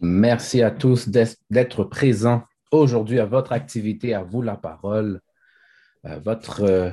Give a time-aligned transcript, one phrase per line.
[0.00, 5.20] Merci à tous d'être présents aujourd'hui à votre activité, à vous la parole,
[6.06, 6.90] euh, votre, euh,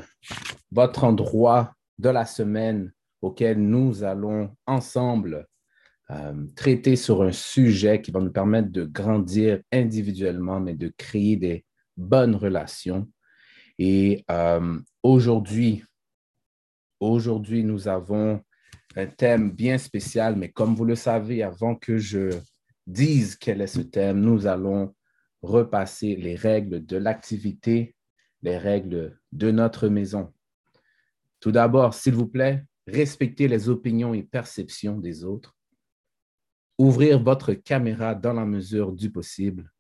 [0.72, 2.92] votre endroit de la semaine
[3.22, 5.46] auquel nous allons ensemble
[6.10, 11.36] euh, traiter sur un sujet qui va nous permettre de grandir individuellement, mais de créer
[11.36, 11.64] des
[11.96, 13.08] bonnes relations.
[13.78, 14.26] Et
[15.04, 15.84] aujourd'hui,
[17.00, 18.42] aujourd'hui, nous avons
[18.96, 22.32] un thème bien spécial, mais comme vous le savez, avant que je
[22.88, 24.94] dise quel est ce thème, nous allons
[25.42, 27.96] repasser les règles de l'activité,
[28.42, 30.34] les règles de notre maison.
[31.40, 35.56] Tout d'abord, s'il vous plaît, respectez les opinions et perceptions des autres.
[36.78, 39.72] Ouvrir votre caméra dans la mesure du possible.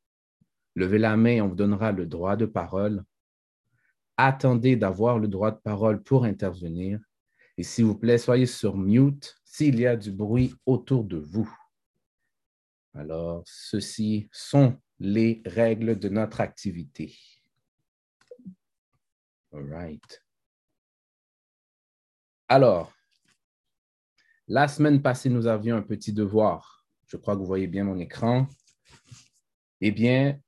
[0.75, 3.03] Levez la main, on vous donnera le droit de parole.
[4.17, 6.99] Attendez d'avoir le droit de parole pour intervenir.
[7.57, 11.49] Et s'il vous plaît, soyez sur mute s'il y a du bruit autour de vous.
[12.98, 17.13] Alors, ceci sont les règles de notre activité.
[19.52, 20.24] All right.
[22.48, 22.93] Alors,
[24.48, 26.85] la semaine passée, nous avions un petit devoir.
[27.07, 28.48] Je crois que vous voyez bien mon écran.
[29.82, 30.40] Eh bien,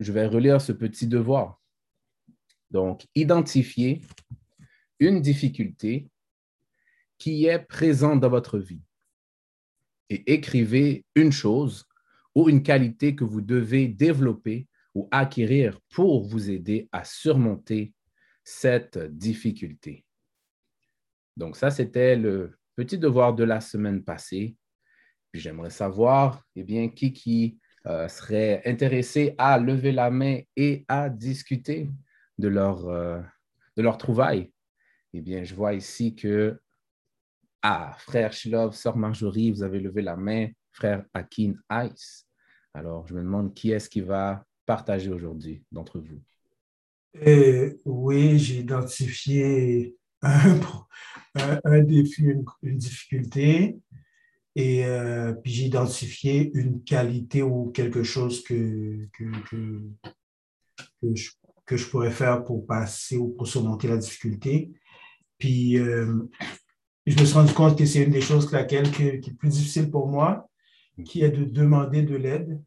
[0.00, 1.62] je vais relire ce petit devoir.
[2.72, 4.02] Donc, identifier
[4.98, 6.10] une difficulté
[7.18, 8.82] qui est présente dans votre vie
[10.10, 11.86] et écrivez une chose
[12.34, 17.92] ou une qualité que vous devez développer ou acquérir pour vous aider à surmonter
[18.44, 20.04] cette difficulté.
[21.36, 24.56] Donc ça, c'était le petit devoir de la semaine passée.
[25.32, 31.10] J'aimerais savoir, eh bien, qui qui euh, serait intéressé à lever la main et à
[31.10, 31.90] discuter
[32.38, 33.20] de leur, euh,
[33.76, 34.52] de leur trouvaille.
[35.12, 36.60] Eh bien, je vois ici que
[37.66, 40.48] ah, frère Shilov, sœur Marjorie, vous avez levé la main.
[40.70, 42.26] Frère Akin Ice.
[42.74, 46.20] Alors, je me demande qui est-ce qui va partager aujourd'hui d'entre vous.
[47.26, 50.60] Euh, oui, j'ai identifié un,
[51.82, 52.24] défi,
[52.62, 53.78] une, difficulté,
[54.56, 59.26] et euh, puis j'ai identifié une qualité ou quelque chose que, que,
[61.76, 64.70] je, pourrais faire pour passer ou pour surmonter la difficulté.
[65.38, 66.28] Puis, euh,
[67.06, 69.90] je me suis rendu compte que c'est une des choses laquelle qui est plus difficile
[69.90, 70.48] pour moi,
[71.04, 72.62] qui est de demander de l'aide.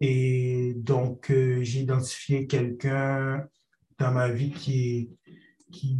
[0.00, 3.46] Et donc, euh, j'ai identifié quelqu'un
[3.98, 5.10] dans ma vie qui
[5.70, 5.98] qui,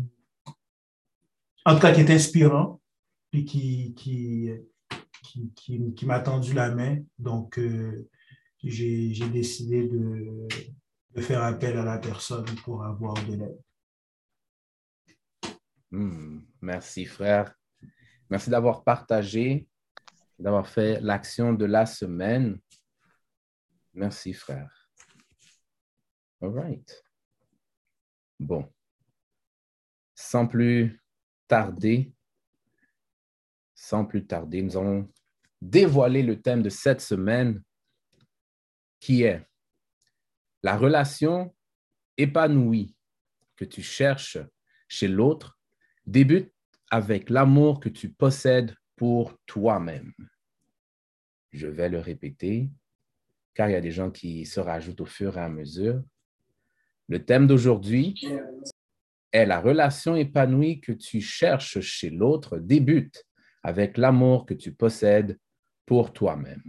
[1.64, 2.80] en tout cas, qui est inspirant,
[3.30, 4.50] puis qui, qui,
[5.56, 6.98] qui, m'a tendu la main.
[7.18, 8.08] Donc, euh,
[8.62, 13.63] j'ai décidé de faire appel à la personne pour avoir de l'aide.
[15.94, 17.54] Hmm, merci, frère.
[18.28, 19.68] Merci d'avoir partagé,
[20.40, 22.58] d'avoir fait l'action de la semaine.
[23.92, 24.90] Merci, frère.
[26.42, 27.04] All right.
[28.40, 28.68] Bon.
[30.16, 31.00] Sans plus
[31.46, 32.12] tarder,
[33.76, 35.08] sans plus tarder, nous allons
[35.62, 37.62] dévoiler le thème de cette semaine
[38.98, 39.46] qui est
[40.64, 41.54] la relation
[42.16, 42.96] épanouie
[43.54, 44.38] que tu cherches
[44.88, 45.56] chez l'autre
[46.06, 46.52] débute
[46.90, 50.12] avec l'amour que tu possèdes pour toi-même.
[51.52, 52.70] Je vais le répéter,
[53.54, 56.02] car il y a des gens qui se rajoutent au fur et à mesure.
[57.08, 58.14] Le thème d'aujourd'hui
[59.32, 63.24] est la relation épanouie que tu cherches chez l'autre débute
[63.62, 65.38] avec l'amour que tu possèdes
[65.86, 66.62] pour toi-même.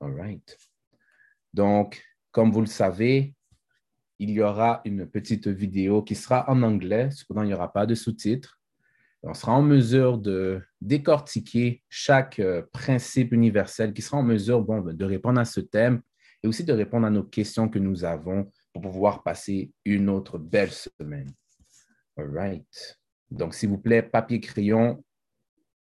[0.00, 0.58] All right.
[1.54, 3.34] Donc, comme vous le savez,
[4.22, 7.86] il y aura une petite vidéo qui sera en anglais, cependant il n'y aura pas
[7.86, 8.60] de sous-titres.
[9.24, 14.80] On sera en mesure de décortiquer chaque euh, principe universel qui sera en mesure bon,
[14.80, 16.02] de répondre à ce thème
[16.40, 20.38] et aussi de répondre à nos questions que nous avons pour pouvoir passer une autre
[20.38, 21.32] belle semaine.
[22.16, 22.98] All right.
[23.28, 25.04] Donc, s'il vous plaît, papier, crayon,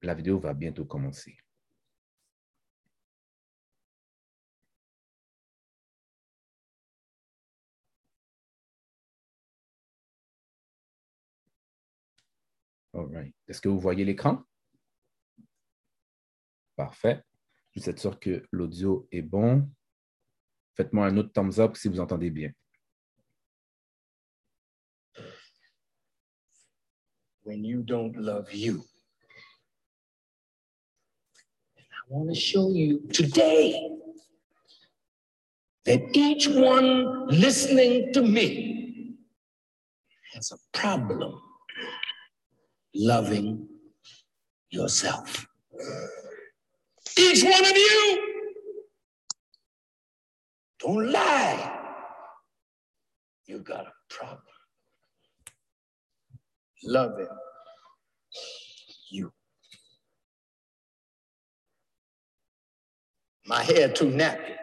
[0.03, 1.37] la vidéo va bientôt commencer.
[12.95, 13.35] All right.
[13.49, 14.45] Est-ce que vous voyez l'écran?
[16.77, 17.23] Parfait.
[17.73, 19.69] Je suis sûr que l'audio est bon?
[20.77, 22.53] Faites-moi un autre thumbs up si vous entendez bien.
[27.43, 28.85] When you don't love you.
[31.77, 33.75] I want to show you today
[35.85, 39.17] that each one listening to me
[40.33, 41.41] has a problem
[42.95, 43.69] loving
[44.71, 45.47] yourself.
[47.19, 48.45] Each one of you,
[50.81, 51.81] don't lie.
[53.47, 54.41] You got a problem.
[56.83, 57.29] Him.
[59.11, 59.33] You.
[63.47, 64.55] My hair too nappy.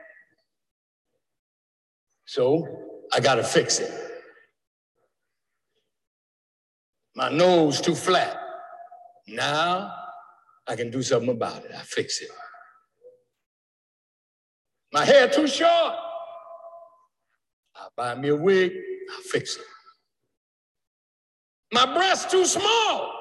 [2.26, 2.68] So
[3.14, 4.11] I gotta fix it.
[7.16, 8.38] My nose too flat.
[9.28, 9.94] Now
[10.68, 11.72] I can do something about it.
[11.76, 12.30] I fix it.
[14.94, 15.94] My hair too short.
[17.76, 18.72] I'll buy me a wig.
[19.12, 19.64] I'll fix it.
[21.74, 23.14] My breast too small.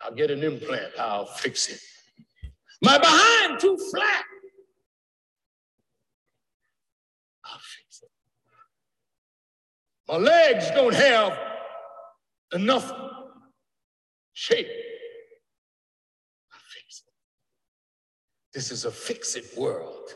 [0.00, 0.92] I'll get an implant.
[0.98, 1.80] I'll fix it.
[2.82, 4.24] My behind too flat.
[7.44, 8.10] I'll fix it.
[10.14, 11.36] My legs don't have
[12.52, 12.92] enough
[14.32, 14.68] shape.
[18.54, 20.14] This is a fix it world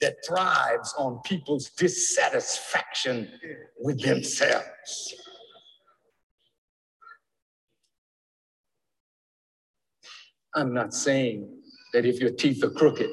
[0.00, 3.32] that thrives on people's dissatisfaction
[3.80, 5.14] with themselves.
[10.54, 11.52] I'm not saying
[11.92, 13.10] that if your teeth are crooked,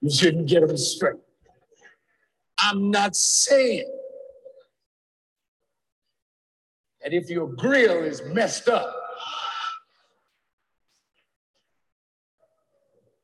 [0.00, 1.16] you shouldn't get them straight.
[2.58, 3.90] I'm not saying
[7.02, 8.94] that if your grill is messed up,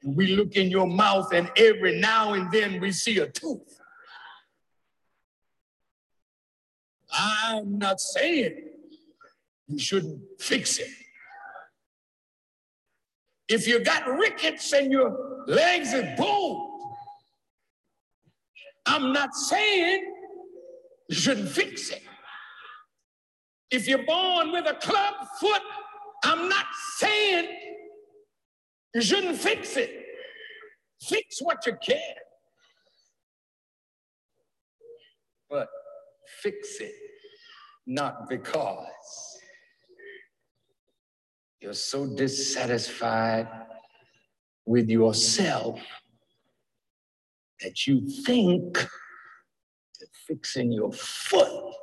[0.03, 3.81] and we look in your mouth and every now and then we see a tooth.
[7.11, 8.57] I'm not saying
[9.67, 10.89] you shouldn't fix it.
[13.49, 16.73] If you got rickets and your legs are bowed,
[18.87, 20.05] I'm not saying
[21.09, 22.03] you shouldn't fix it.
[23.71, 25.63] If you're born with a club foot,
[26.25, 26.67] I'm not
[26.97, 27.49] saying
[28.95, 30.05] you shouldn't fix it.
[31.03, 32.15] Fix what you can.
[35.51, 35.69] But
[36.43, 36.93] fix it
[37.87, 39.36] not because
[41.67, 43.49] you're so dissatisfied
[44.67, 45.81] with yourself
[47.61, 51.75] that you think that fixing your foot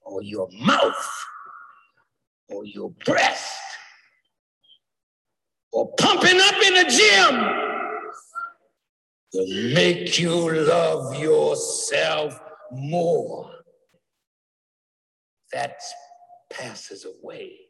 [0.00, 1.24] or your mouth
[2.48, 3.60] or your breast
[5.70, 7.34] or pumping up in a gym
[9.34, 12.40] will make you love yourself
[12.72, 13.50] more.
[15.52, 15.76] That
[16.48, 17.67] passes away.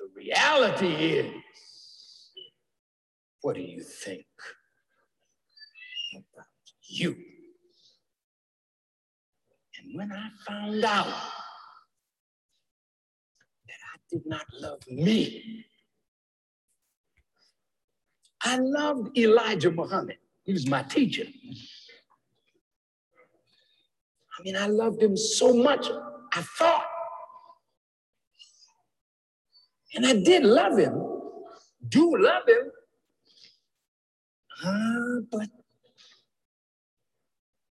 [0.00, 1.30] The reality is,
[3.42, 4.24] what do you think
[6.14, 6.46] about
[6.88, 7.14] you?
[9.78, 11.12] And when I found out that
[13.94, 15.66] I did not love me,
[18.42, 20.16] I loved Elijah Muhammad.
[20.44, 21.26] He was my teacher.
[24.38, 25.90] I mean, I loved him so much,
[26.32, 26.86] I thought.
[29.94, 30.94] And I did love him,
[31.88, 32.70] do love him.
[34.64, 35.48] Uh, but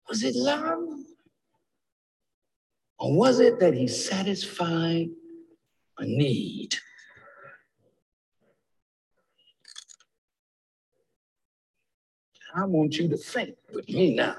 [0.07, 0.83] was it love?
[2.97, 5.07] Or was it that he satisfied
[5.97, 6.76] a need?
[12.56, 14.35] I want you to think with me now.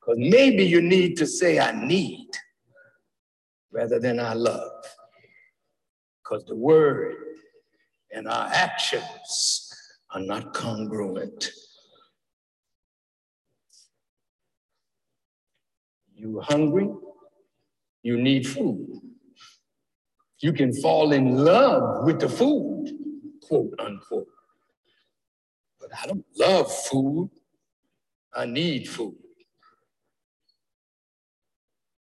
[0.00, 2.30] Because maybe you need to say, I need
[3.70, 4.82] rather than I love.
[6.32, 7.14] Because the word
[8.10, 9.70] and our actions
[10.12, 11.50] are not congruent.
[16.14, 16.88] You hungry?
[18.02, 18.98] You need food.
[20.38, 22.88] You can fall in love with the food,
[23.42, 24.26] quote unquote.
[25.78, 27.28] But I don't love food.
[28.34, 29.16] I need food.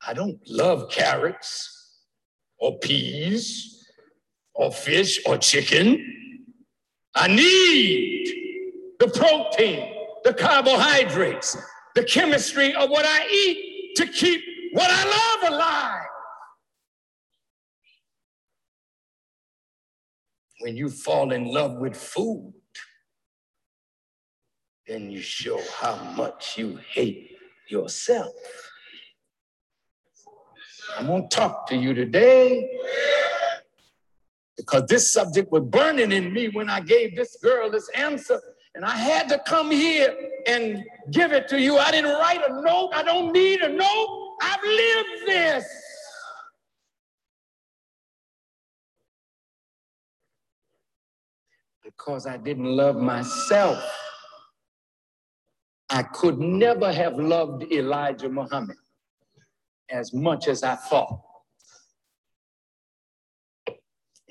[0.06, 1.98] I don't love carrots
[2.60, 3.73] or peas
[4.56, 6.10] or fish or chicken.
[7.16, 9.94] I need the protein,
[10.24, 11.58] the carbohydrates,
[11.96, 14.42] the chemistry of what I eat to keep
[14.74, 15.04] what I
[15.44, 16.06] love alive.
[20.62, 22.54] When you fall in love with food,
[24.88, 27.36] then you show how much you hate
[27.70, 28.34] yourself.
[30.98, 32.70] I'm going to talk to you today
[34.58, 38.40] because this subject was burning in me when I gave this girl this answer.
[38.76, 40.16] And I had to come here
[40.48, 41.78] and give it to you.
[41.78, 42.92] I didn't write a note.
[42.94, 44.38] I don't need a note.
[44.42, 45.66] I've lived this.
[51.84, 53.84] Because I didn't love myself.
[55.90, 58.78] I could never have loved Elijah Muhammad
[59.90, 61.22] as much as I thought.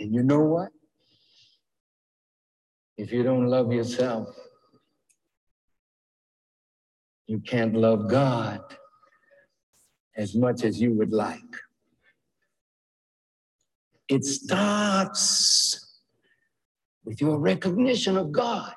[0.02, 0.70] And you know what?
[2.98, 4.34] If you don't love yourself,
[7.28, 8.62] you can't love God
[10.16, 11.38] as much as you would like.
[14.08, 16.00] It starts
[17.04, 18.72] with your recognition of God.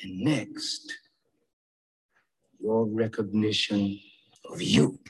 [0.00, 0.96] And next,
[2.60, 3.98] your recognition
[4.48, 5.00] of you.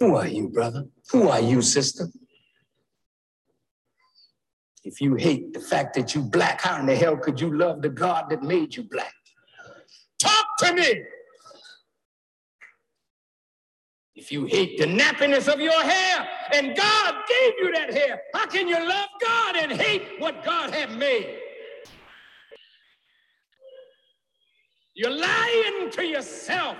[0.00, 0.86] Who are you, brother?
[1.10, 2.08] Who are you, sister?
[4.84, 7.82] If you hate the fact that you black, how in the hell could you love
[7.82, 9.12] the God that made you black?
[10.18, 11.02] Talk to me.
[14.14, 18.46] If you hate the nappiness of your hair and God gave you that hair, how
[18.46, 21.38] can you love God and hate what God had made?
[24.94, 26.76] You're lying to yourself.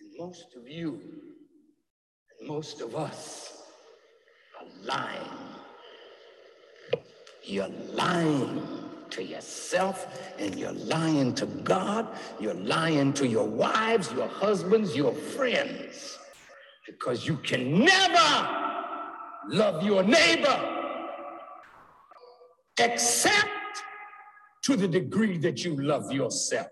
[0.00, 1.00] And most of you,
[2.40, 3.62] and most of us,
[4.60, 5.30] are lying.
[7.44, 8.66] You're lying
[9.10, 12.08] to yourself and you're lying to God.
[12.40, 16.18] You're lying to your wives, your husbands, your friends,
[16.84, 18.48] because you can never
[19.48, 20.74] love your neighbor
[22.80, 23.48] except
[24.64, 26.68] to the degree that you love yourself.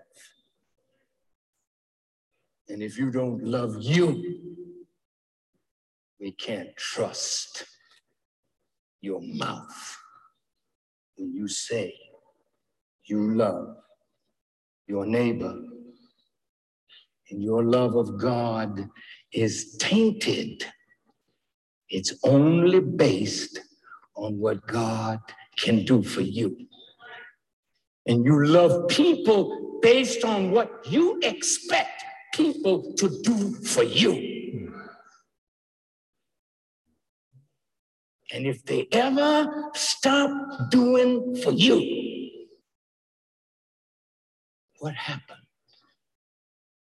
[2.68, 4.40] And if you don't love you,
[6.20, 7.64] we can't trust
[9.00, 9.96] your mouth
[11.16, 11.94] when you say
[13.04, 13.76] you love
[14.86, 15.54] your neighbor.
[17.30, 18.88] And your love of God
[19.32, 20.64] is tainted.
[21.88, 23.60] It's only based
[24.14, 25.20] on what God
[25.56, 26.66] can do for you
[28.06, 31.95] and you love people based on what you expect
[32.36, 34.72] people to do for you.
[38.32, 40.30] And if they ever stop
[40.70, 42.30] doing for you,
[44.78, 45.46] what happened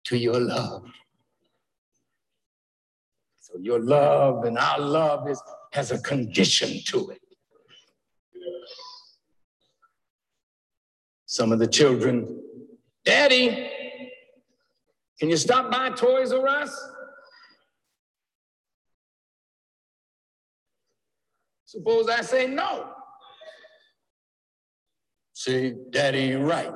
[0.05, 0.85] to your love?
[3.39, 7.21] So your love and our love is, has a condition to it.
[11.25, 12.41] Some of the children,
[13.03, 13.69] Daddy,
[15.19, 16.91] can you stop by Toys R Us?
[21.65, 22.91] Suppose I say no.
[25.33, 26.71] See, Daddy ain't right.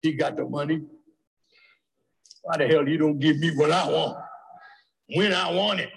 [0.00, 0.80] He got the money.
[2.42, 4.18] Why the hell you don't give me what I want
[5.08, 5.90] when I want it?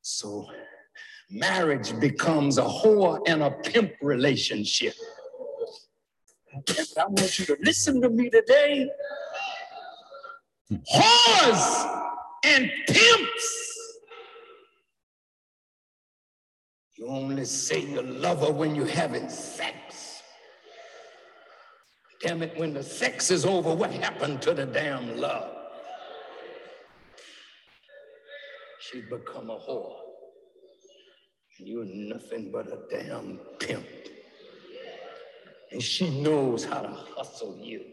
[0.00, 0.46] So
[1.28, 4.94] marriage becomes a whore and a pimp relationship.
[6.98, 8.88] I want you to listen to me today.
[10.72, 12.02] Whores
[12.44, 13.62] and pimps.
[16.96, 20.22] You only say you love her when you're having sex.
[22.22, 25.50] Damn it, when the sex is over, what happened to the damn love?
[28.80, 29.96] She's become a whore.
[31.58, 33.86] And you're nothing but a damn pimp.
[35.72, 37.84] And she knows how to hustle you.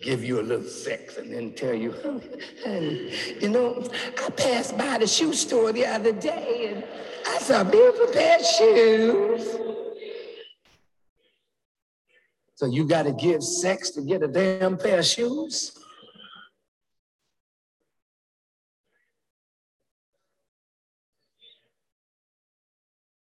[0.00, 1.92] Give you a little sex and then tell you,
[2.64, 3.84] honey, you know,
[4.24, 6.84] I passed by the shoe store the other day and
[7.26, 9.56] I saw a beautiful pair of shoes.
[12.54, 15.78] So you got to give sex to get a damn pair of shoes?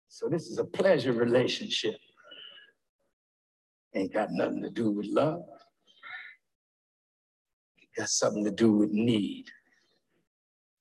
[0.09, 1.99] So this is a pleasure relationship.
[3.95, 5.43] Ain't got nothing to do with love.
[7.79, 9.45] It got something to do with need.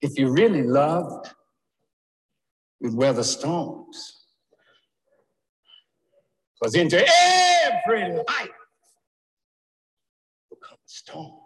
[0.03, 1.31] If you really loved,
[2.81, 4.27] you'd weather storms.
[6.61, 8.51] Because into every life
[10.51, 11.41] will come a storm.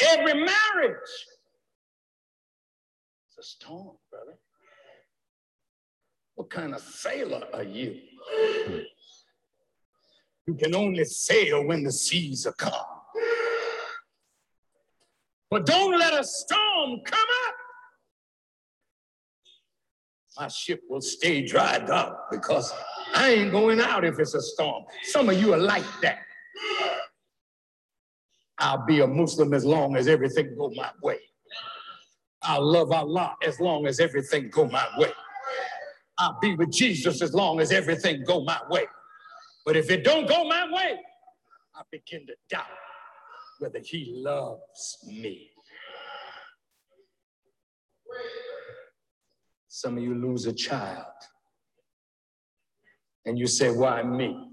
[0.00, 1.10] Every marriage
[3.30, 4.38] is a storm, brother.
[6.34, 8.00] What kind of sailor are you?
[10.46, 12.72] You can only sail when the seas are calm.
[15.50, 17.54] But don't let a storm come up.
[20.38, 22.72] My ship will stay dried up because
[23.14, 24.84] I ain't going out if it's a storm.
[25.02, 26.20] Some of you are like that.
[28.58, 31.18] I'll be a Muslim as long as everything go my way.
[32.42, 35.12] I'll love Allah as long as everything go my way.
[36.18, 38.86] I'll be with Jesus as long as everything go my way.
[39.64, 40.98] But if it don't go my way,
[41.74, 42.66] I begin to doubt
[43.58, 45.50] whether he loves me.
[49.68, 51.06] Some of you lose a child
[53.24, 54.48] and you say, Why me?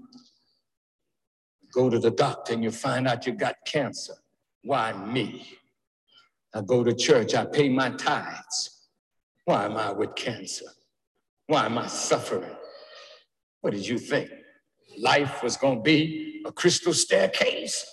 [1.72, 4.14] Go to the doctor and you find out you got cancer.
[4.62, 5.46] Why me?
[6.54, 8.88] I go to church, I pay my tithes.
[9.44, 10.66] Why am I with cancer?
[11.46, 12.56] Why am I suffering?
[13.60, 14.30] What did you think?
[15.00, 17.86] Life was going to be a crystal staircase?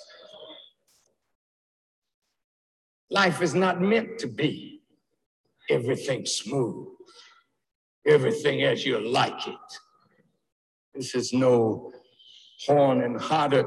[3.10, 4.82] Life is not meant to be
[5.70, 6.88] everything smooth,
[8.06, 9.56] everything as you like it.
[10.94, 11.94] This is no
[12.66, 13.66] horn and hodder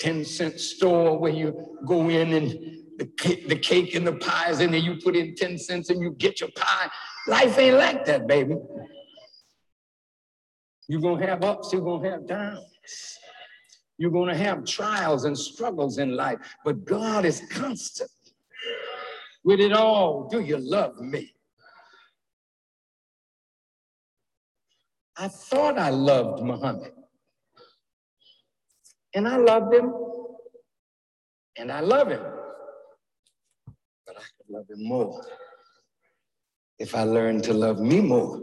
[0.00, 2.50] 10 cent store where you go in and
[2.98, 6.00] the cake, the cake and the pies and then you put in 10 cents and
[6.00, 6.88] you get your pie.
[7.28, 8.56] Life ain't like that, baby.
[10.92, 13.18] You're going to have ups, you're going to have downs.
[13.96, 18.10] You're going to have trials and struggles in life, but God is constant.
[19.42, 21.34] With it all, do you love me?
[25.16, 26.92] I thought I loved Muhammad.
[29.14, 29.94] And I loved him.
[31.56, 32.22] And I love him.
[34.06, 35.24] But I could love him more
[36.78, 38.42] if I learned to love me more.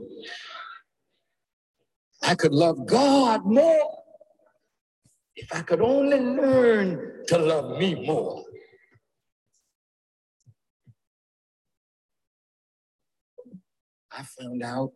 [2.30, 4.04] I could love God more
[5.36, 8.44] if I could only learn to love me more.
[14.12, 14.94] I found out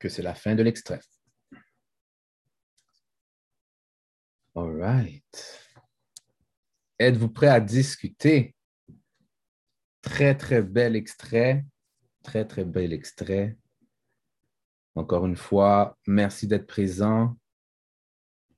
[0.00, 1.02] que c'est la fin de l'extrait.
[4.54, 5.70] All right.
[6.98, 8.56] Êtes-vous prêt à discuter?
[10.00, 11.66] Très, très bel extrait.
[12.22, 13.58] Très, très bel extrait.
[14.94, 17.36] Encore une fois, merci d'être présent.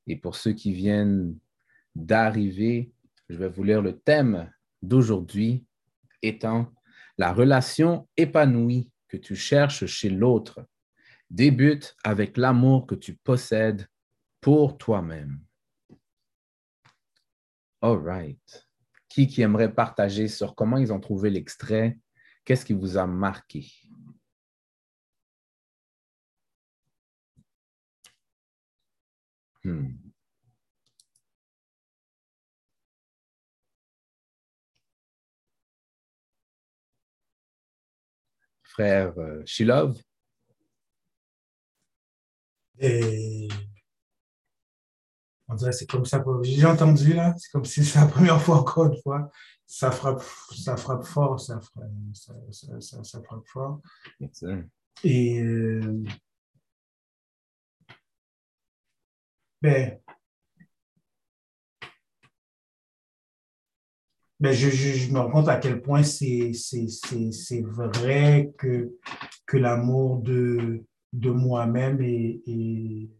[0.07, 1.39] Et pour ceux qui viennent
[1.95, 2.93] d'arriver,
[3.29, 4.51] je vais vous lire le thème
[4.83, 5.67] d'aujourd'hui
[6.23, 6.73] étant
[7.19, 10.67] la relation épanouie que tu cherches chez l'autre
[11.31, 13.87] débute avec l'amour que tu possèdes
[14.41, 15.41] pour toi-même.
[17.81, 18.69] All right.
[19.09, 21.99] Qui qui aimerait partager sur comment ils ont trouvé l'extrait?
[22.45, 23.67] Qu'est-ce qui vous a marqué?
[29.65, 29.89] Hmm.
[38.63, 40.01] Frère euh, Shilov?
[42.79, 43.49] Et
[45.49, 46.25] on dirait que c'est comme ça.
[46.43, 49.31] J'ai entendu là, c'est comme si c'est la première fois encore une fois.
[49.67, 50.23] Ça frappe,
[50.57, 53.81] ça frappe fort, ça frappe, ça, ça, ça, ça frappe fort.
[54.21, 54.45] Yes.
[55.05, 56.03] Et euh,
[59.63, 60.01] ben,
[64.41, 68.93] ben je, je, me rends compte à quel point c'est vrai que,
[69.47, 73.11] que l'amour de, de moi-même est, est-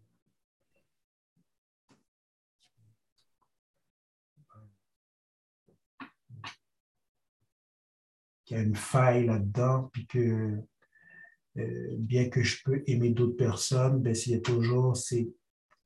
[8.45, 10.59] qu'il y a une faille là-dedans, puis que
[11.59, 14.97] euh, bien que je peux aimer d'autres personnes, ben, s'il y a toujours,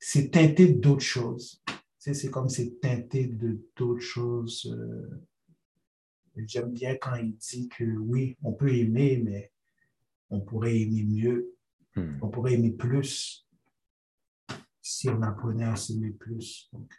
[0.07, 1.63] c'est teinté d'autres choses.
[1.97, 4.71] C'est comme c'est teinté de d'autres choses.
[4.71, 5.25] euh,
[6.45, 9.51] J'aime bien quand il dit que oui, on peut aimer, mais
[10.29, 11.51] on pourrait aimer mieux,
[11.95, 12.19] Hmm.
[12.21, 13.47] on pourrait aimer plus
[14.81, 16.69] si on apprenait à s'aimer plus.
[16.73, 16.93] Donc,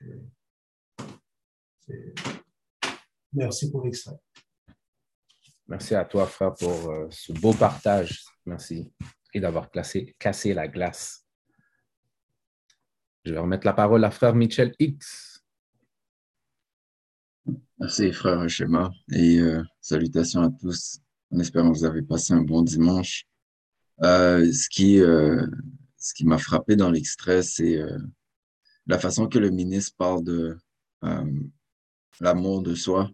[1.90, 2.14] euh,
[3.35, 4.16] merci pour l'extrait.
[5.69, 8.25] Merci à toi, frère, pour euh, ce beau partage.
[8.47, 8.90] Merci.
[9.35, 11.26] Et d'avoir cassé la glace.
[13.27, 15.43] Je vais remettre la parole à frère Michel X.
[17.81, 21.01] Merci, frère Shema, et euh, salutations à tous,
[21.33, 23.25] en espérant que vous avez passé un bon dimanche.
[24.05, 25.45] Euh, ce qui, euh,
[26.15, 27.81] qui m'a frappé dans l'extrait, c'est
[28.87, 30.57] la façon que le ministre parle de
[32.21, 33.11] l'amour de soi,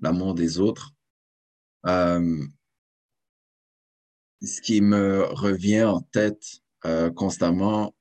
[0.00, 0.94] l'amour des autres.
[1.84, 2.48] Ce
[4.62, 6.62] qui me revient en tête
[7.14, 7.94] constamment,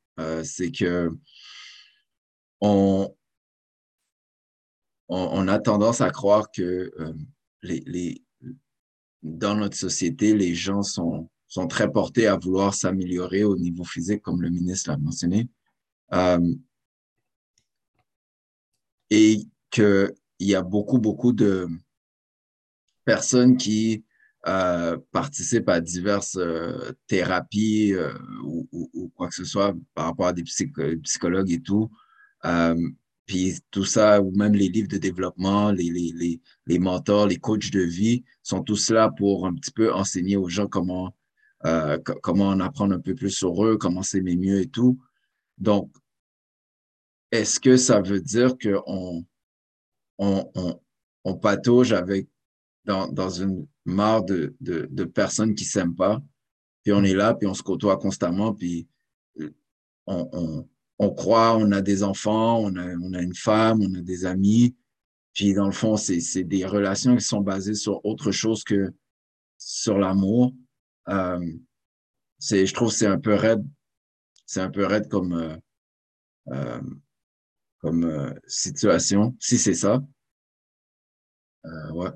[0.43, 1.11] c'est que
[2.63, 3.13] on,
[5.09, 6.61] on, a tendance à croire que
[6.97, 7.13] euh,
[7.61, 8.23] les, les,
[9.21, 14.21] dans notre société, les gens sont, sont très portés à vouloir s'améliorer au niveau physique,
[14.21, 15.49] comme le ministre l'a mentionné.
[16.13, 16.53] Euh,
[19.09, 21.67] et qu'il y a beaucoup, beaucoup de
[23.03, 24.05] personnes qui
[24.47, 26.39] euh, participent à diverses
[27.07, 27.93] thérapies
[28.41, 31.91] ou, quoi que ce soit par rapport à des psychologues et tout.
[33.25, 37.37] Puis tout ça, ou même les livres de développement, les, les, les, les, mentors, les
[37.37, 41.15] coachs de vie, sont tous là pour un petit peu enseigner aux gens comment,
[42.21, 44.99] comment en apprendre un peu plus sur eux, comment s'aimer mieux et tout.
[45.57, 45.89] Donc,
[47.31, 49.25] est-ce que ça veut dire qu'on
[50.17, 50.79] on, on,
[51.23, 52.27] on patauge avec
[52.85, 56.21] dans, dans une mare de, de, de personnes qui s'aiment pas?
[56.83, 58.87] Puis on est là, puis on se côtoie constamment, puis
[59.39, 59.49] euh,
[60.05, 60.69] on, on,
[61.03, 64.75] on croit, on a des enfants, on a, une femme, on a des amis.
[65.33, 68.93] Puis dans le fond, c'est des relations qui sont basées sur autre chose que
[69.57, 70.53] sur l'amour.
[71.09, 71.45] Euh,
[72.39, 73.65] c'est, je trouve c'est un peu raide.
[74.45, 75.59] C'est un peu raide comme,
[76.51, 76.81] euh,
[77.85, 80.01] euh, situation, si c'est ça.
[81.93, 82.09] Ouais,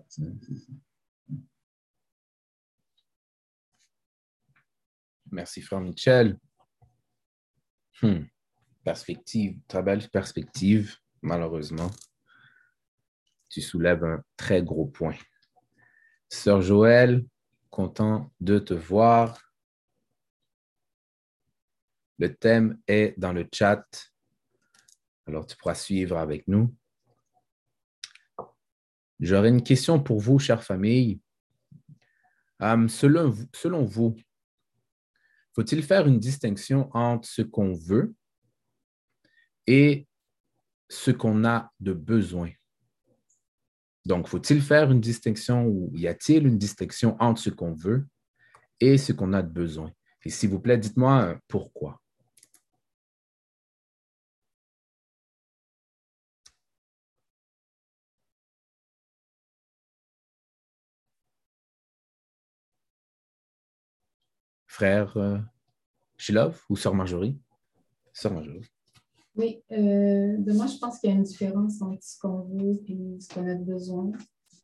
[5.32, 6.38] Merci, frère Michel.
[8.02, 8.26] Hmm.
[8.88, 11.92] Perspective, belle perspective, malheureusement.
[13.50, 15.18] Tu soulèves un très gros point.
[16.30, 17.26] Sœur Joël,
[17.70, 19.42] content de te voir.
[22.18, 23.86] Le thème est dans le chat,
[25.26, 26.74] alors tu pourras suivre avec nous.
[29.20, 31.20] J'aurais une question pour vous, chère famille.
[32.62, 34.16] Um, vous, selon vous,
[35.54, 38.16] faut-il faire une distinction entre ce qu'on veut
[39.68, 40.08] et
[40.90, 42.50] ce qu'on a de besoin?
[44.06, 48.08] Donc, faut-il faire une distinction ou y a-t-il une distinction entre ce qu'on veut
[48.80, 49.92] et ce qu'on a de besoin?
[50.24, 52.02] Et s'il vous plaît, dites-moi euh, pourquoi.
[64.78, 65.40] frère euh,
[66.18, 67.40] Shilov ou sœur Marjorie?
[68.14, 68.70] Sœur Marjorie.
[69.38, 72.82] Oui, euh, ben moi, je pense qu'il y a une différence entre ce qu'on veut
[72.88, 74.12] et ce qu'on a besoin.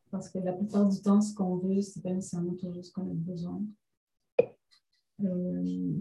[0.10, 2.92] Parce que la plupart du temps, ce qu'on veut, ce n'est pas nécessairement toujours ce
[2.92, 3.62] qu'on a besoin.
[5.24, 5.94] Euh,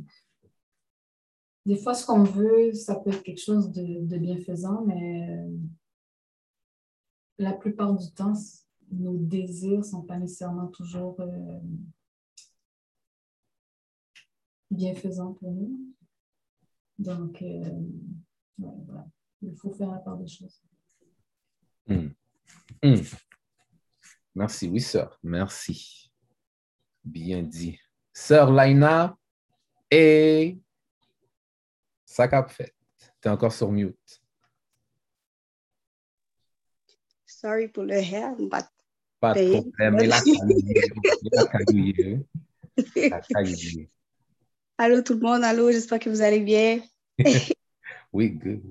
[1.67, 5.29] des fois, ce qu'on veut, ça peut être quelque chose de, de bienfaisant, mais
[7.39, 8.35] la plupart du temps,
[8.91, 11.21] nos désirs ne sont pas nécessairement toujours
[14.71, 15.79] bienfaisant pour nous.
[16.99, 17.81] Donc, euh,
[18.59, 19.07] voilà.
[19.41, 20.63] il faut faire la part des choses.
[21.87, 22.09] Hmm.
[22.83, 23.03] Hmm.
[24.35, 25.19] Merci, oui, sœur.
[25.23, 26.11] Merci.
[27.05, 27.79] Bien dit.
[28.13, 29.17] Sœur Laina
[29.91, 30.59] et
[32.05, 32.75] ça qu'a fait.
[33.21, 34.23] Tu es encore sur mute.
[37.27, 38.65] Sorry pour le hair, but
[39.19, 39.99] Pas de problème.
[40.01, 40.21] Il a
[44.79, 46.81] Allô tout le monde, allô, j'espère que vous allez bien.
[48.13, 48.63] oui, good.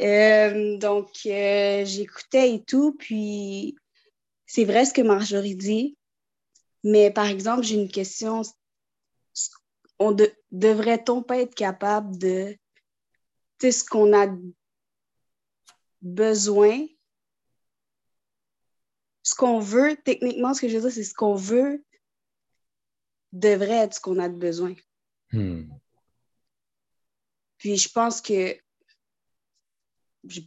[0.00, 3.76] Euh, donc, euh, j'écoutais et tout, puis
[4.46, 5.96] c'est vrai ce que Marjorie dit,
[6.82, 8.42] mais par exemple, j'ai une question.
[9.98, 10.16] On
[10.50, 12.56] devrait-on pas être capable de,
[13.58, 14.34] tu ce qu'on a
[16.00, 16.86] besoin,
[19.22, 21.84] ce qu'on veut, techniquement, ce que je veux dire, c'est ce qu'on veut
[23.32, 24.74] devrait être ce qu'on a besoin.
[25.32, 25.64] Hmm.
[27.58, 28.56] Puis je pense que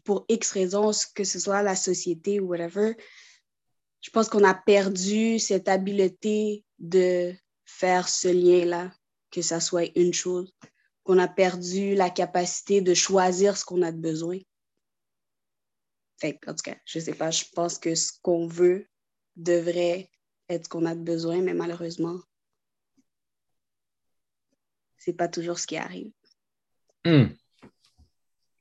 [0.03, 2.95] pour X raisons, que ce soit la société ou whatever,
[4.01, 7.33] je pense qu'on a perdu cette habileté de
[7.65, 8.93] faire ce lien-là,
[9.31, 10.53] que ça soit une chose,
[11.03, 14.39] qu'on a perdu la capacité de choisir ce qu'on a de besoin.
[16.23, 18.87] En tout cas, je sais pas, je pense que ce qu'on veut
[19.35, 20.09] devrait
[20.47, 22.19] être ce qu'on a de besoin, mais malheureusement,
[24.97, 26.11] c'est pas toujours ce qui arrive.
[27.03, 27.25] Hmm.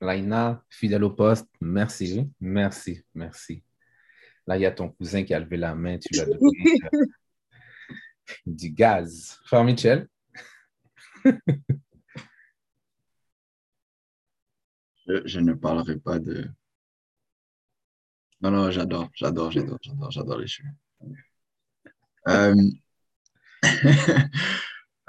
[0.03, 3.63] Laina, fidèle au poste, merci, merci, merci.
[4.45, 6.79] Là, il y a ton cousin qui a levé la main, tu lui as donné
[8.45, 9.39] du gaz.
[9.45, 10.07] Frère Michel?
[15.07, 16.49] je, ne parlerai pas de.
[18.41, 20.69] Non, non, j'adore, j'adore, j'adore, j'adore, j'adore les cheveux.
[22.27, 22.55] Euh...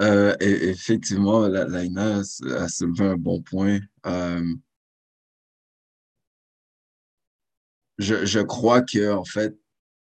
[0.01, 3.79] Euh, effectivement, Laina a soulevé un bon point.
[4.07, 4.45] Euh,
[7.99, 9.57] je, je crois que, en fait,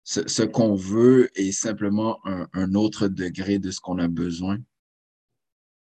[0.03, 4.59] ce, ce qu'on veut est simplement un, un, autre degré de ce qu'on a besoin.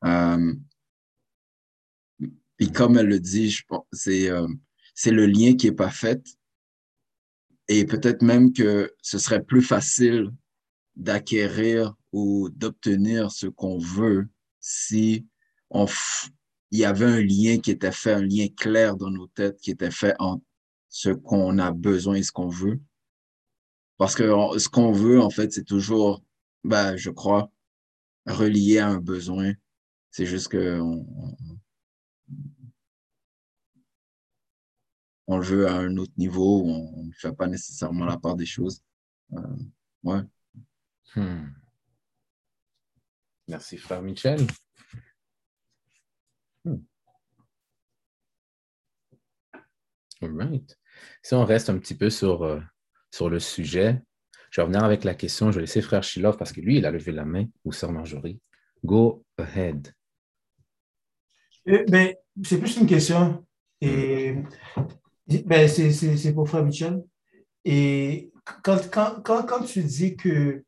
[0.04, 0.54] Euh,
[2.60, 4.47] et comme elle le dit, je pense, c'est, euh,
[4.95, 6.21] c'est le lien qui est pas fait.
[7.67, 10.32] Et peut-être même que ce serait plus facile
[10.95, 14.28] d'acquérir ou d'obtenir ce qu'on veut
[14.60, 15.28] si
[15.69, 15.86] on
[16.71, 19.71] il y avait un lien qui était fait, un lien clair dans nos têtes qui
[19.71, 20.43] était fait entre
[20.89, 22.80] ce qu'on a besoin et ce qu'on veut.
[23.97, 26.23] Parce que ce qu'on veut, en fait, c'est toujours,
[26.63, 27.52] ben, je crois,
[28.25, 29.54] relié à un besoin.
[30.12, 31.06] C'est juste que on,
[35.28, 38.45] on, le veut à un autre niveau, on ne fait pas nécessairement la part des
[38.45, 38.82] choses.
[39.34, 39.56] Euh,
[40.04, 40.21] ouais.
[41.15, 41.49] Hmm.
[43.47, 44.47] Merci, frère Michel.
[46.65, 46.78] Hmm.
[50.21, 50.79] All right.
[51.23, 52.59] Si on reste un petit peu sur, euh,
[53.12, 54.01] sur le sujet,
[54.51, 55.51] je vais revenir avec la question.
[55.51, 57.91] Je vais laisser frère Shilov parce que lui, il a levé la main, ou sœur
[57.91, 58.39] Marjorie.
[58.83, 59.93] Go ahead.
[61.67, 63.45] Euh, ben, c'est plus une question.
[63.81, 64.35] Et
[65.27, 67.03] ben, c'est pour frère Michel.
[67.65, 68.31] Et
[68.63, 70.63] quand, quand, quand, quand tu dis que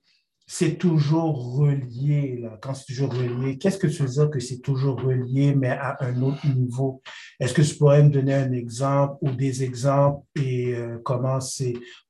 [0.53, 4.59] c'est toujours relié, là, quand c'est toujours relié, qu'est-ce que tu veux dire que c'est
[4.59, 7.01] toujours relié, mais à un autre niveau?
[7.39, 11.39] Est-ce que tu pourrais me donner un exemple ou des exemples et euh, comment,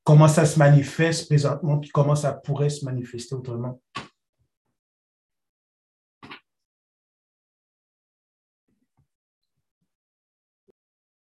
[0.02, 3.80] comment ça se manifeste présentement, puis comment ça pourrait se manifester autrement?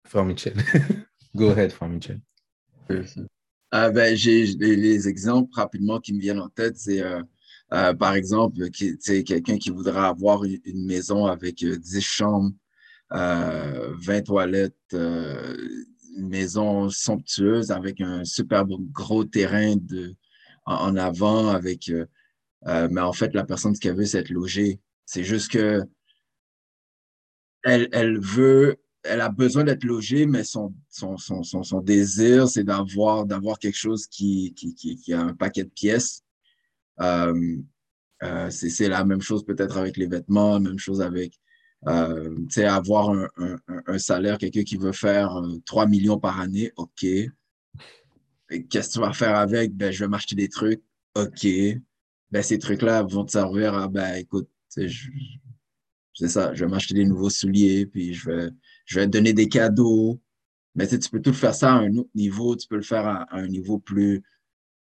[0.04, 0.56] Frère Michel.
[1.36, 2.20] Go ahead, Frère Michel.
[3.74, 6.78] Euh, ben, j'ai les, exemples rapidement qui me viennent en tête.
[6.78, 7.22] C'est euh,
[7.74, 12.54] euh, par exemple quelqu'un qui voudrait avoir une, maison avec 10 chambres,
[13.12, 20.16] 20 toilettes, une maison somptueuse avec un super gros terrain de,
[20.66, 21.50] en, avant.
[21.50, 21.92] avec
[22.66, 24.80] Mais en fait, la personne, ce qu'elle veut, c'est être logée.
[25.06, 25.84] C'est juste que
[27.64, 32.64] elle, elle veut elle a besoin d'être logée, mais son, son, son, son, désir, c'est
[32.64, 36.24] d'avoir, d'avoir quelque chose qui, qui, a un paquet de pièces.
[37.02, 37.58] Euh,
[38.24, 41.34] euh, c'est, la même chose peut-être avec les vêtements, la même chose avec
[41.88, 46.72] euh, avoir un, un, un salaire, quelqu'un qui veut faire 3 euh, millions par année,
[46.78, 47.06] OK.
[48.70, 49.76] Qu'est-ce que tu vas faire avec?
[49.76, 50.82] Ben, je vais m'acheter des trucs,
[51.16, 51.48] OK.
[52.32, 54.90] Ben, ces trucs-là vont te servir à, ben, écoute, c'est
[56.28, 58.50] ça, je vais m'acheter des nouveaux souliers, puis je vais,
[58.88, 60.20] je vais te donner des cadeaux.
[60.74, 62.56] Mais tu, peux tout faire ça à un autre niveau.
[62.56, 64.24] Tu peux le faire à, un niveau plus,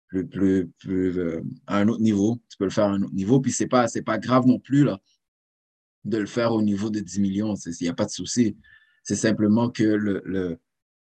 [0.08, 2.40] plus, plus, euh, à un autre niveau.
[2.48, 3.40] Tu peux le faire à un autre niveau.
[3.40, 4.98] Puis c'est pas, c'est pas grave non plus, là,
[6.04, 7.54] de le faire au niveau de 10 millions.
[7.54, 8.56] Il n'y a pas de souci.
[9.02, 10.58] C'est simplement que le, le,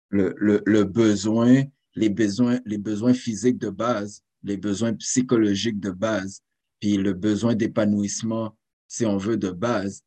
[0.10, 1.64] le, le, besoin,
[1.96, 6.42] les besoins, les besoins physiques de base, les besoins psychologiques de base,
[6.80, 10.04] puis le besoin d'épanouissement, si on veut, de base,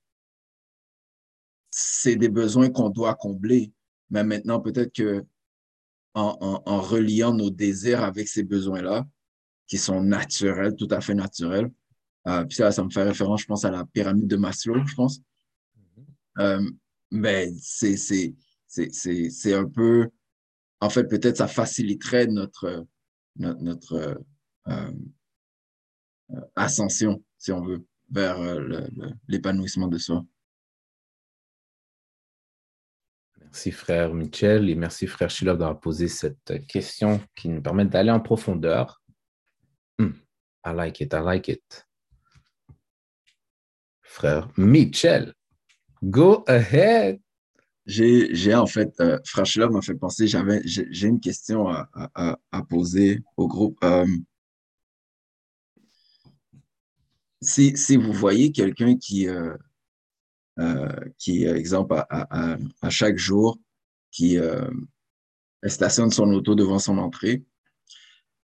[1.77, 3.73] c'est des besoins qu'on doit combler.
[4.09, 5.25] Mais maintenant, peut-être que
[6.15, 9.05] en, en, reliant nos désirs avec ces besoins-là,
[9.67, 11.69] qui sont naturels, tout à fait naturels,
[12.29, 14.95] euh, puis ça, ça me fait référence, je pense, à la pyramide de Maslow, je
[14.95, 15.21] pense.
[16.39, 16.71] Euh,
[17.11, 18.37] mais c'est, c'est,
[18.69, 18.91] c'est,
[19.31, 20.09] c'est un peu,
[20.81, 22.87] en fait, peut-être ça faciliterait notre,
[23.35, 24.25] notre, notre
[24.69, 24.93] euh,
[26.55, 28.39] ascension, si on veut, vers
[29.27, 30.25] l'épanouissement de soi.
[33.55, 38.11] Merci, frère Michel, et merci, frère Schiller, d'avoir posé cette question qui nous permet d'aller
[38.11, 39.01] en profondeur.
[39.97, 40.11] Hmm,
[40.67, 41.87] I like it, I like it.
[44.03, 45.35] Frère Michel,
[46.03, 47.21] go ahead.
[47.87, 52.63] J'ai en fait, euh, frère Schiller m'a fait penser, j'ai une question à, à, à,
[52.65, 53.79] poser au groupe.
[53.85, 54.05] Euh,
[57.41, 59.57] si, si, vous voyez quelqu'un qui, euh,
[61.19, 63.59] qui, euh, exemple, à, chaque jour,
[64.11, 64.71] qui euh,
[65.67, 67.45] stationne son auto devant son entrée,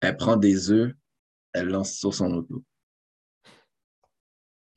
[0.02, 0.94] elle prend des œufs,
[1.54, 2.64] elle lance sur son auto.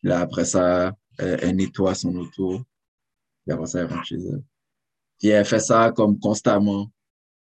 [0.03, 2.61] Là, après ça, elle, nettoie son auto,
[3.47, 4.43] et après ça, elle rentre chez elle.
[5.19, 6.91] Puis elle fait ça comme constamment,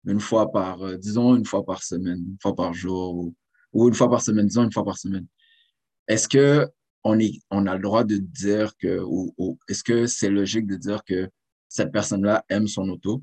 [0.04, 3.34] une fois par, disons, une fois par semaine, une fois par jour, ou,
[3.72, 5.26] ou une fois par semaine, disons, une fois par semaine.
[6.06, 6.70] Est-ce que
[7.04, 10.76] on, est, on a le droit de dire que, ou, est-ce que c'est logique de
[10.76, 11.28] dire que
[11.68, 13.22] cette personne-là aime son auto?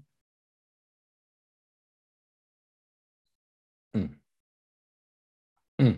[3.94, 4.08] Hmm.
[5.80, 5.94] Hmm.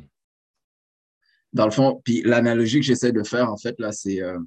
[1.53, 4.39] Dans le fond, puis l'analogie que j'essaie de faire, en fait, là, c'est, euh,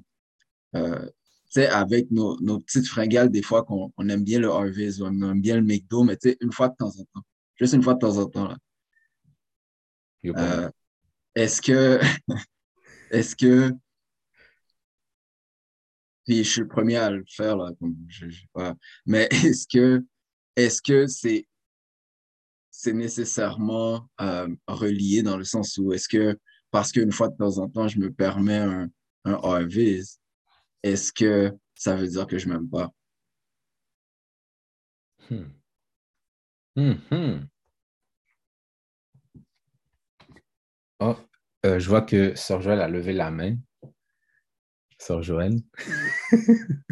[0.75, 4.49] euh, tu sais, avec nos, nos, petites fringales, des fois qu'on on aime bien le
[4.49, 7.25] Harvey's, on aime bien le McDo, mais tu sais, une fois de temps en temps.
[7.55, 8.47] juste une fois de temps en temps.
[8.47, 8.57] Là.
[10.25, 10.69] Euh,
[11.35, 11.99] est-ce que,
[13.15, 13.71] est-ce que,
[16.25, 17.71] puis je suis le premier à le faire, là,
[19.05, 20.03] mais est-ce que,
[20.55, 21.47] est-ce que c'est,
[22.71, 26.37] c'est nécessairement euh, relié dans le sens où est-ce que,
[26.71, 28.89] parce qu'une fois de temps en temps, je me permets un,
[29.23, 29.67] un
[30.83, 32.91] est-ce que ça veut dire que je m'aime pas?
[40.99, 41.15] Oh,
[41.65, 43.55] euh, je vois que Sœur Joël a levé la main.
[44.99, 45.55] Sœur Joël.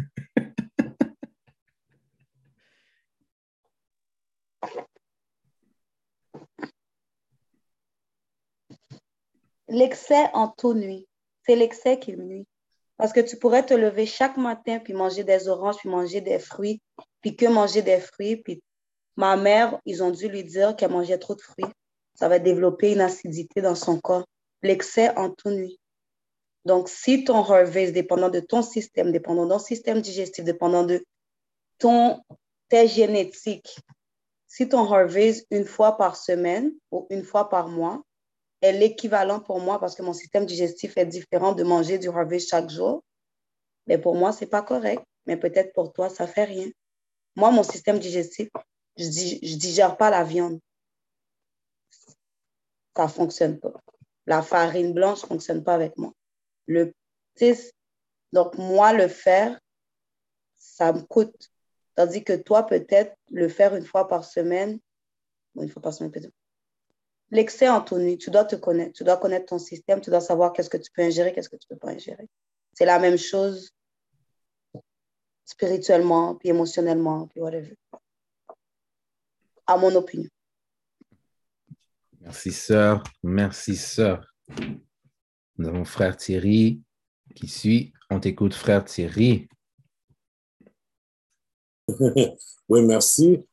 [9.68, 11.06] L'excès en tout nuit.
[11.46, 12.46] C'est l'excès qui nuit.
[12.96, 16.38] Parce que tu pourrais te lever chaque matin puis manger des oranges, puis manger des
[16.38, 16.80] fruits,
[17.20, 18.36] puis que manger des fruits.
[18.36, 18.62] Puis
[19.16, 21.66] ma mère, ils ont dû lui dire qu'elle mangeait trop de fruits.
[22.14, 24.24] Ça va développer une acidité dans son corps.
[24.64, 25.78] L'excès en tout nuit.
[26.64, 31.04] Donc, si ton est dépendant de ton système, dépendant de ton système digestif, dépendant de
[31.78, 32.20] ton,
[32.68, 33.78] tes génétiques,
[34.48, 38.02] si ton Harvey une fois par semaine ou une fois par mois,
[38.62, 42.48] est l'équivalent pour moi parce que mon système digestif est différent de manger du harvest
[42.48, 43.04] chaque jour.
[43.86, 45.02] Mais pour moi, c'est pas correct.
[45.26, 46.68] Mais peut-être pour toi, ça fait rien.
[47.36, 48.48] Moi, mon système digestif,
[48.96, 50.60] je, ne digère pas la viande.
[52.96, 53.74] Ça fonctionne pas.
[54.26, 56.12] La farine blanche fonctionne pas avec moi.
[56.66, 56.92] Le
[58.32, 59.58] donc moi, le faire,
[60.54, 61.50] ça me coûte.
[61.94, 64.78] Tandis que toi, peut-être, le faire une fois par semaine,
[65.56, 66.32] une fois par semaine, peut-être,
[67.30, 68.92] L'excès, Anthony, tu dois te connaître.
[68.92, 70.00] Tu dois connaître ton système.
[70.00, 72.28] Tu dois savoir qu'est-ce que tu peux ingérer, qu'est-ce que tu ne peux pas ingérer.
[72.74, 73.70] C'est la même chose
[75.44, 77.76] spirituellement, puis émotionnellement, puis whatever.
[79.66, 80.28] À mon opinion.
[82.24, 83.02] Merci, sœur.
[83.22, 84.26] Merci, sœur.
[85.58, 86.80] Nous avons frère Thierry
[87.34, 87.92] qui suit.
[88.08, 89.46] On t'écoute, frère Thierry.
[92.68, 93.44] oui, merci.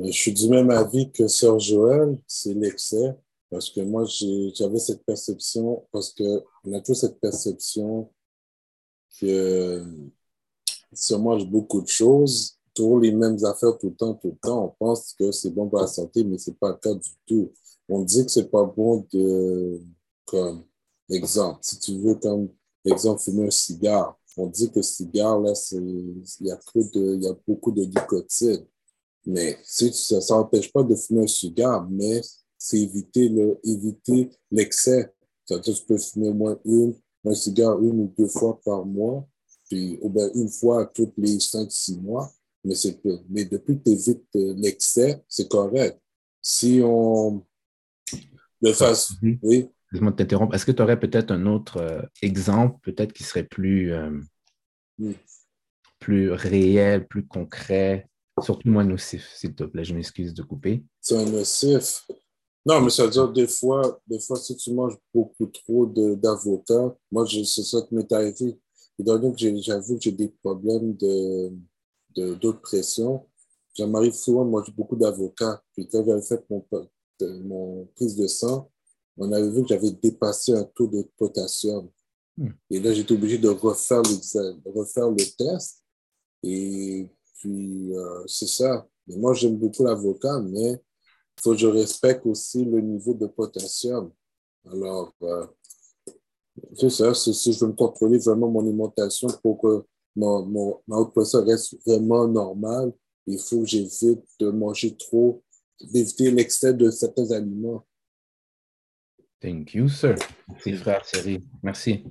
[0.00, 3.14] Je suis du même avis que Sœur Joël, c'est l'excès,
[3.48, 4.04] parce que moi,
[4.56, 8.12] j'avais cette perception, parce qu'on a toujours cette perception
[9.20, 9.84] que
[11.12, 14.64] on mange beaucoup de choses, toujours les mêmes affaires tout le temps, tout le temps,
[14.64, 17.52] on pense que c'est bon pour la santé, mais c'est pas le cas du tout.
[17.88, 19.80] On dit que c'est pas bon de,
[20.24, 20.64] comme
[21.10, 22.48] exemple, si tu veux, comme
[22.84, 24.18] exemple, fumer un cigare.
[24.36, 27.84] On dit que le cigare, là, il y a, de, il y a beaucoup de
[27.84, 28.66] nicotine.
[29.26, 32.20] Mais ça n'empêche pas de fumer un cigare, mais
[32.58, 35.12] c'est éviter le, éviter l'excès.
[35.44, 36.94] C'est-à-dire tu peux fumer moins une,
[37.24, 39.26] un cigare une ou deux fois par mois,
[39.66, 42.30] puis, ou bien une fois tous les cinq, six mois,
[42.64, 42.74] mais
[43.28, 46.00] Mais depuis que tu évites euh, l'excès, c'est correct.
[46.40, 47.44] Si on
[49.42, 49.68] oui.
[49.84, 50.54] Excuse-moi de t'interrompre.
[50.54, 54.10] Est-ce que tu aurais peut-être un autre euh, exemple, peut-être qui serait plus, euh,
[55.98, 58.08] plus réel, plus concret,
[58.42, 59.84] Surtout moins nocif, s'il te plaît.
[59.84, 60.84] Je m'excuse de couper.
[61.00, 62.04] C'est un nocif.
[62.66, 66.96] Non, mais ça veut dire des fois, des fois, si tu manges beaucoup trop d'avocats,
[67.12, 68.58] moi, c'est ça qui m'est arrivé.
[68.98, 71.52] donc, j'avoue que j'ai des problèmes de,
[72.16, 73.24] de, pression.
[73.76, 75.62] Ça m'arrive souvent de manger beaucoup d'avocats.
[75.72, 76.64] Puis quand j'avais fait mon,
[77.22, 78.70] mon prise de sang,
[79.16, 81.88] on avait vu que j'avais dépassé un taux de potassium.
[82.36, 82.50] Hmm.
[82.70, 85.82] Et là, j'étais obligé de refaire, le test.
[86.42, 88.86] Et puis, euh, c'est ça.
[89.06, 94.10] moi, j'aime beaucoup l'avocat, mais il faut que je respecte aussi le niveau de potassium.
[94.70, 95.46] Alors, euh,
[96.74, 97.14] c'est ça.
[97.14, 99.84] Si je veux me contrôler vraiment mon alimentation pour que
[100.16, 102.92] mon, mon, ma haute pression reste vraiment normale,
[103.26, 105.42] il faut que j'évite de manger trop,
[105.80, 107.86] d'éviter l'excès de certains aliments.
[109.40, 110.16] Thank you, sir.
[110.48, 111.44] Merci, frère Thierry.
[111.62, 112.04] Merci.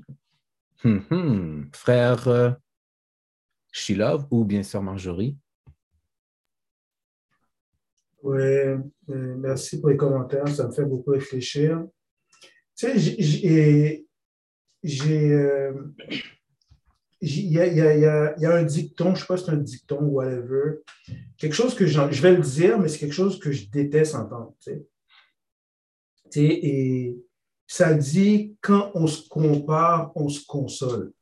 [0.84, 1.70] Hum, hum.
[1.74, 2.52] Frère euh,
[3.72, 5.38] Shilov ou bien sûr Marjorie?
[8.22, 11.86] Oui, euh, merci pour les commentaires, ça me fait beaucoup réfléchir.
[12.76, 14.08] Tu sais,
[14.82, 15.44] j'ai.
[17.26, 20.80] Il y, a, un dicton, je ne sais pas si c'est un dicton ou whatever,
[21.38, 24.54] quelque chose que je vais le dire, mais c'est quelque chose que je déteste entendre.
[24.60, 24.86] Tu sais.
[26.32, 27.18] Tu sais, et
[27.66, 31.14] ça dit quand on se compare, on se console.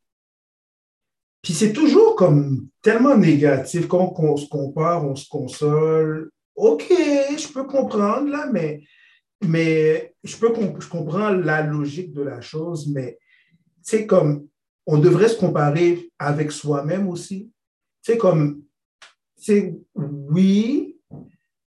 [1.41, 3.87] Puis c'est toujours comme tellement négatif.
[3.87, 6.31] Quand on se compare, on se console.
[6.55, 8.81] OK, je peux comprendre là, mais,
[9.47, 13.17] mais je, peux, je comprends la logique de la chose, mais
[13.81, 14.47] c'est comme
[14.87, 17.51] on devrait se comparer avec soi-même aussi.
[18.01, 18.63] C'est comme,
[19.35, 20.97] c'est oui,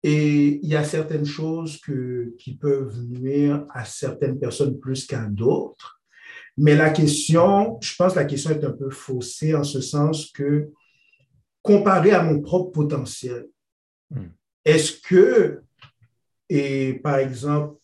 [0.02, 5.24] Et il y a certaines choses que, qui peuvent nuire à certaines personnes plus qu'à
[5.26, 6.00] d'autres.
[6.56, 10.30] Mais la question, je pense que la question est un peu faussée en ce sens
[10.32, 10.70] que,
[11.62, 13.46] comparé à mon propre potentiel,
[14.12, 14.28] Hmm.
[14.64, 15.62] est-ce que,
[16.48, 17.78] et par exemple,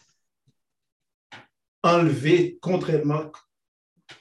[1.82, 3.32] enlever contrairement,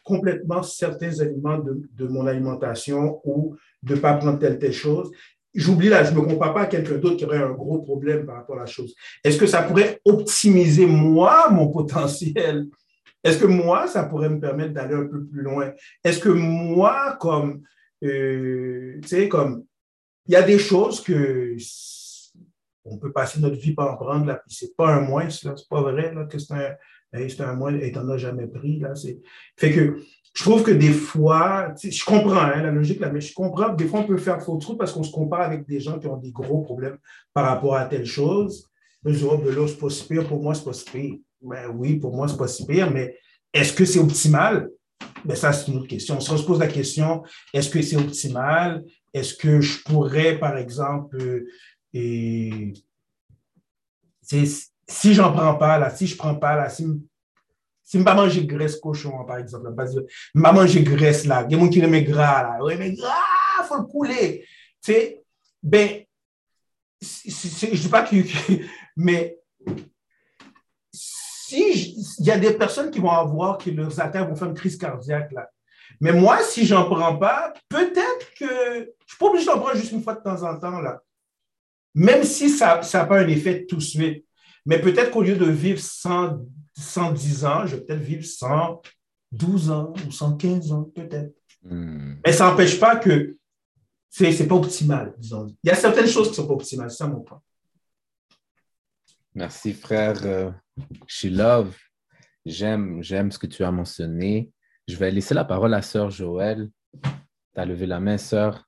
[0.08, 5.12] complètement certains aliments de, de mon alimentation ou de ne pas prendre telle, telle chose,
[5.54, 8.26] j'oublie là, je ne me compare pas à quelqu'un d'autre qui aurait un gros problème
[8.26, 8.96] par rapport à la chose.
[9.24, 12.68] Est-ce que ça pourrait optimiser moi, mon potentiel?
[13.24, 15.74] Est-ce que moi, ça pourrait me permettre d'aller un peu plus loin?
[16.04, 17.64] Est-ce que moi, comme,
[18.04, 19.66] euh, tu sais, comme,
[20.28, 21.56] il y a des choses que
[22.90, 25.50] on peut passer notre vie par en prendre, là, puis c'est pas un moins, c'est
[25.70, 26.76] pas vrai, là, que c'est un,
[27.14, 29.20] c'est un moins et t'en as jamais pris, là, c'est,
[29.56, 30.00] fait que,
[30.34, 33.78] je trouve que des fois, je comprends hein, la logique là, mais je comprends que
[33.78, 36.06] des fois on peut faire faux truc parce qu'on se compare avec des gens qui
[36.06, 36.98] ont des gros problèmes
[37.34, 38.70] par rapport à telle chose.
[39.04, 41.16] Je dis, oh, ben là, c'est pas pire, pour moi, c'est pas si pire.
[41.42, 43.18] Ben oui, pour moi, c'est pas si pire, mais
[43.54, 44.70] est-ce que c'est optimal?
[45.24, 46.20] Ben ça, c'est une autre question.
[46.20, 48.84] Si on se pose la question, est-ce que c'est optimal?
[49.14, 51.46] Est-ce que je pourrais, par exemple,
[51.96, 52.74] euh,
[54.88, 56.86] si j'en prends pas, là, si je prends pas, là, si
[57.84, 60.02] si pas manger graisse cochon, par exemple, parce que
[60.42, 63.78] pas manger graisse là, il y a gens qui aiment gras là, mais gras, faut
[63.78, 64.46] le couler.
[64.84, 65.24] Tu sais,
[65.64, 66.04] ben,
[67.02, 68.16] je dis pas que,
[68.98, 69.40] mais
[70.92, 74.54] si il y a des personnes qui vont avoir que leurs artères vont faire une
[74.54, 75.50] crise cardiaque là.
[76.02, 79.94] Mais moi, si j'en prends pas, peut-être que je suis pas obligé d'en prendre juste
[79.94, 81.02] une fois de temps en temps là.
[81.96, 84.27] Même si ça n'a pas un effet tout de suite.
[84.68, 86.40] Mais peut-être qu'au lieu de vivre 100,
[86.78, 91.34] 110 ans, je vais peut-être vivre 112 ans ou 115 ans, peut-être.
[91.64, 92.16] Hmm.
[92.26, 93.38] Mais ça n'empêche pas que
[94.10, 95.48] c'est n'est pas optimal, disons.
[95.64, 97.42] Il y a certaines choses qui ne sont pas optimales, c'est ça mon point.
[99.34, 100.52] Merci, frère euh,
[101.08, 101.74] Shilov.
[102.46, 104.52] J'aime, j'aime ce que tu as mentionné.
[104.88, 106.70] Je vais laisser la parole à sœur Joël.
[107.04, 107.10] Tu
[107.56, 108.68] as levé la main, sœur.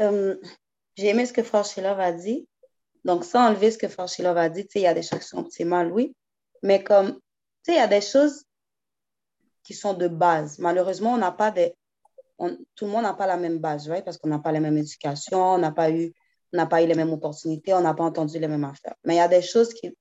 [0.00, 0.36] Euh,
[0.96, 2.48] j'ai aimé ce que Frère Shilov a dit.
[3.04, 5.28] Donc, sans enlever ce que Frère Shilov a dit, il y a des choses qui
[5.28, 6.16] sont optimales, oui.
[6.62, 7.20] Mais comme, tu
[7.64, 8.44] sais, il y a des choses
[9.62, 10.58] qui sont de base.
[10.58, 11.74] Malheureusement, on n'a pas des...
[12.38, 14.04] tout le monde n'a pas la même base, right?
[14.04, 16.12] Parce qu'on n'a pas la même éducation, on n'a pas eu,
[16.70, 18.94] pas eu les mêmes opportunités, on n'a pas entendu les mêmes affaires.
[19.04, 19.96] Mais il y a des choses qui,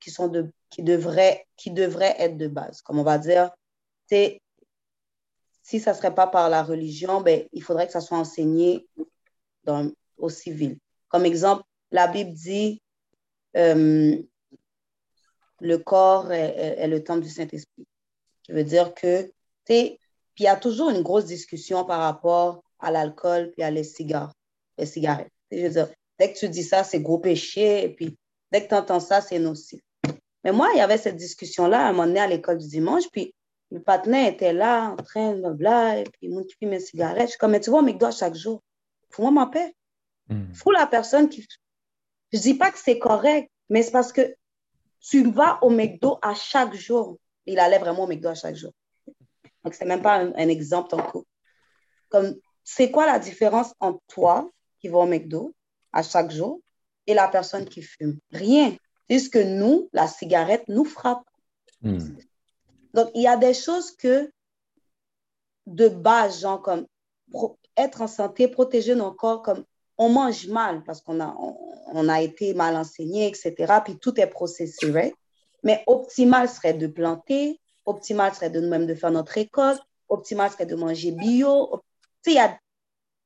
[0.00, 2.82] qui sont de, qui devraient, qui devraient être de base.
[2.82, 3.50] Comme on va dire,
[5.62, 8.86] si ça ne serait pas par la religion, ben, il faudrait que ça soit enseigné
[9.64, 9.90] dans,
[10.20, 10.78] au civil.
[11.08, 12.82] Comme exemple, la Bible dit
[13.56, 14.16] euh,
[15.60, 17.86] le corps est, le temple du Saint-Esprit.
[18.42, 19.32] Qui veut dire que, tu
[19.66, 19.98] sais,
[20.34, 23.84] puis il y a toujours une grosse discussion par rapport à l'alcool puis à les
[23.84, 24.32] cigares,
[24.78, 25.32] les cigarettes.
[25.50, 28.16] Je veux dire, dès que tu dis ça, c'est gros péché, et puis
[28.50, 29.80] dès que tu entends ça, c'est nocif.
[30.44, 33.04] Mais moi, il y avait cette discussion-là à un moment donné à l'école du dimanche,
[33.12, 33.34] puis
[33.70, 37.26] le patinet était là, en train de blabla, et puis il monte mes cigarettes.
[37.26, 38.62] Je suis comme, mais tu vois, McDo à chaque jour.
[39.10, 39.74] Fous-moi ma paix.
[40.30, 40.52] Hmm.
[40.54, 41.46] Fous la personne qui.
[42.32, 44.34] Je dis pas que c'est correct, mais c'est parce que
[45.00, 47.18] tu vas au McDo à chaque jour.
[47.46, 48.72] Il allait vraiment au McDo à chaque jour.
[49.64, 51.26] Donc, c'est même pas un, un exemple en coup.
[52.08, 54.50] Comme, c'est quoi la différence entre toi
[54.80, 55.54] qui va au McDo
[55.92, 56.60] à chaque jour
[57.06, 58.18] et la personne qui fume?
[58.30, 58.76] Rien.
[59.08, 61.24] Puisque nous, la cigarette nous frappe.
[61.82, 61.98] Hmm.
[62.94, 64.30] Donc, il y a des choses que,
[65.66, 66.86] de base, genre comme
[67.76, 69.64] être en santé, protéger nos corps, comme
[70.00, 73.80] on mange mal parce qu'on a, été mal enseigné, etc.
[73.84, 75.14] Puis tout est processé, right?
[75.62, 80.64] Mais optimal serait de planter, optimal serait de nous-mêmes de faire notre récolte, optimal serait
[80.64, 81.82] de manger bio.
[82.26, 82.58] Y a...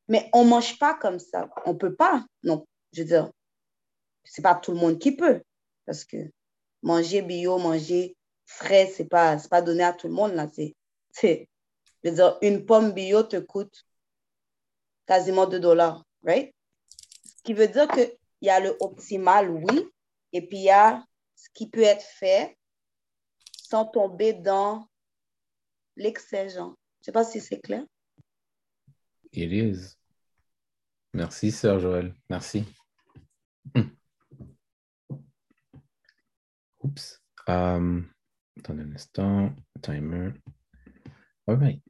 [0.09, 1.49] Mais on ne mange pas comme ça.
[1.64, 2.25] On ne peut pas.
[2.43, 3.31] Non, je veux dire,
[4.25, 5.43] c'est pas tout le monde qui peut.
[5.87, 6.16] Parce que
[6.83, 8.16] manger bio, manger
[8.47, 10.35] frais, c'est pas, c'est pas donné à tout le monde.
[10.35, 10.49] Là.
[10.53, 10.75] C'est,
[11.12, 11.49] c'est,
[12.03, 13.87] je veux dire, une pomme bio te coûte
[15.07, 16.53] quasiment 2 dollars, right?
[17.45, 19.88] Qui veut dire qu'il y a le optimal, oui,
[20.32, 21.05] et puis il y a
[21.36, 22.59] ce qui peut être fait
[23.53, 24.88] sans tomber dans
[25.97, 26.49] l'excès.
[26.49, 26.61] Je
[27.01, 27.84] sais pas si c'est clair.
[29.32, 29.97] It is.
[31.12, 32.14] Merci, sœur Joël.
[32.28, 32.64] Merci.
[33.74, 33.90] Hmm.
[36.80, 37.22] Oups.
[37.47, 38.11] Um,
[38.59, 39.55] attendez un instant.
[39.82, 40.32] Timer.
[41.47, 41.82] All right.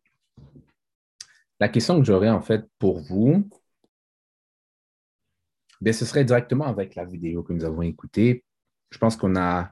[1.60, 3.48] La question que j'aurais en fait pour vous,
[5.84, 8.44] bien, ce serait directement avec la vidéo que nous avons écoutée.
[8.90, 9.70] Je pense qu'on a,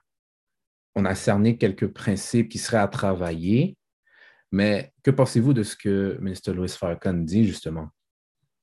[0.94, 3.76] on a cerné quelques principes qui seraient à travailler,
[4.52, 7.90] mais que pensez-vous de ce que Ministre Louis Farrakhan dit justement?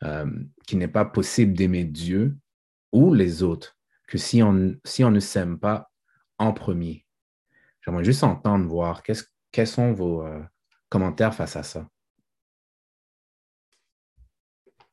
[0.03, 0.29] euh,
[0.65, 2.37] qu'il n'est pas possible d'aimer Dieu
[2.91, 3.77] ou les autres
[4.07, 5.89] que si on, si on ne s'aime pas
[6.37, 7.05] en premier?
[7.81, 10.41] J'aimerais juste entendre, voir quels sont vos euh,
[10.89, 11.87] commentaires face à ça.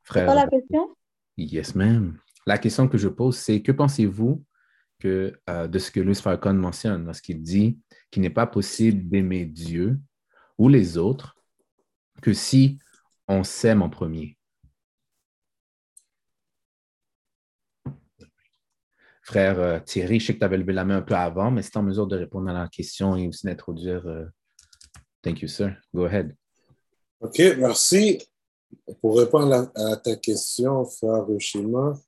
[0.03, 0.33] Frère.
[0.33, 0.95] la question?
[1.37, 2.17] Yes, ma'am.
[2.47, 4.41] La question que je pose, c'est que pensez-vous
[5.03, 7.77] euh, de ce que Louis Farrakhan mentionne lorsqu'il dit
[8.09, 9.99] qu'il n'est pas possible d'aimer Dieu
[10.57, 11.35] ou les autres
[12.21, 12.79] que si
[13.27, 14.37] on s'aime en premier?
[19.23, 21.61] Frère euh, Thierry, je sais que tu avais levé la main un peu avant, mais
[21.61, 24.07] c'est en mesure de répondre à la question et aussi d'introduire.
[24.07, 24.23] Euh,
[25.21, 25.75] thank you, sir.
[25.93, 26.33] Go ahead.
[27.19, 28.25] OK, merci.
[29.01, 32.06] Pour répondre à, ta question, frère Shima, pour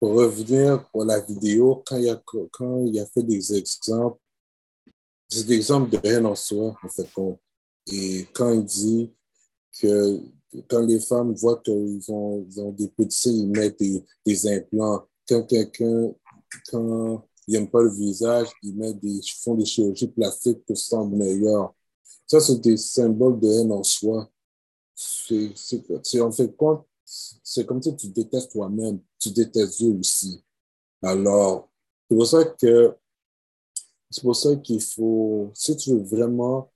[0.00, 2.22] revenir pour la vidéo, quand il a,
[2.84, 4.18] il fait des exemples,
[5.30, 7.08] des exemples de rien en soi, en fait.
[7.92, 9.12] Et quand il dit
[9.80, 10.20] que
[10.68, 15.06] quand les femmes voient qu'ils ont, ont, des petits ils mettent des, des implants.
[15.28, 16.12] Quand quelqu'un
[16.70, 20.88] quand ils n'aiment pas le visage, ils, mettent des, font des chirurgies plastiques pour se
[20.88, 21.74] sentir meilleur.
[22.26, 24.28] Ça, c'est des symboles de haine en soi.
[24.94, 30.44] C'est en fait compte, c'est comme si tu détestes toi-même, tu détestes Dieu aussi.
[31.02, 31.70] Alors,
[32.08, 32.96] c'est pour ça que
[34.10, 36.70] c'est pour ça qu'il faut, si tu veux vraiment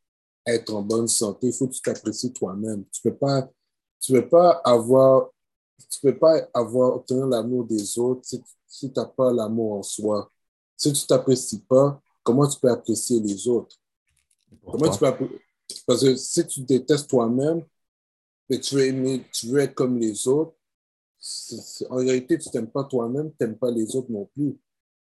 [0.47, 2.85] être en bonne santé, il faut que tu t'apprécies toi-même.
[2.93, 3.49] Tu peux pas,
[4.01, 5.31] tu peux pas avoir,
[5.91, 9.83] tu peux pas avoir obtenir l'amour des autres si si tu n'as pas l'amour en
[9.83, 10.31] soi.
[10.77, 13.77] Si tu t'apprécies pas, comment tu peux apprécier les autres?
[14.65, 15.41] Comment tu peux
[15.87, 17.65] Parce que si tu détestes toi-même,
[18.51, 20.55] mais tu veux tu veux être comme les autres,
[21.89, 24.59] en réalité, tu t'aimes pas toi-même, tu n'aimes pas les autres non plus.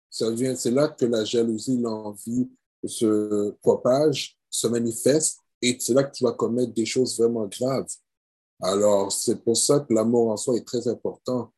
[0.10, 2.50] C'est là que la jalousie, l'envie
[2.86, 7.88] se propage, se manifeste, et c'est là que tu vas commettre des choses vraiment graves.
[8.62, 11.52] Alors, c'est pour ça que l'amour en soi est très important.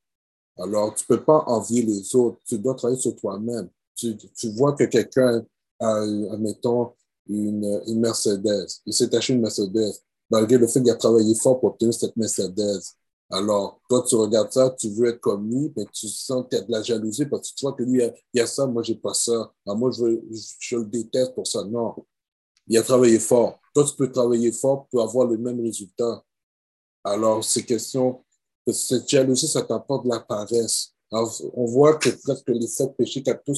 [0.57, 2.39] Alors, tu ne peux pas envier les autres.
[2.45, 3.69] Tu dois travailler sur toi-même.
[3.95, 5.43] Tu, tu, vois que quelqu'un
[5.79, 6.93] a, admettons,
[7.27, 8.67] une, une Mercedes.
[8.85, 9.93] Il s'est acheté une Mercedes,
[10.31, 12.81] malgré le fait qu'il a travaillé fort pour obtenir cette Mercedes.
[13.29, 16.61] Alors, toi, tu regardes ça, tu veux être comme lui, mais tu sens qu'il y
[16.61, 18.83] a de la jalousie parce que tu vois que lui, il y a, ça, moi,
[18.83, 19.53] j'ai pas ça.
[19.65, 21.63] Alors, moi, je, le déteste pour ça.
[21.63, 21.95] Non.
[22.67, 23.59] Il a travaillé fort.
[23.73, 26.23] Toi, tu peux travailler fort pour avoir le même résultat.
[27.03, 28.23] Alors, c'est question
[28.71, 30.93] cette jalousie, ça t'apporte de la paresse.
[31.11, 33.55] on voit que presque les sept péchés capitaux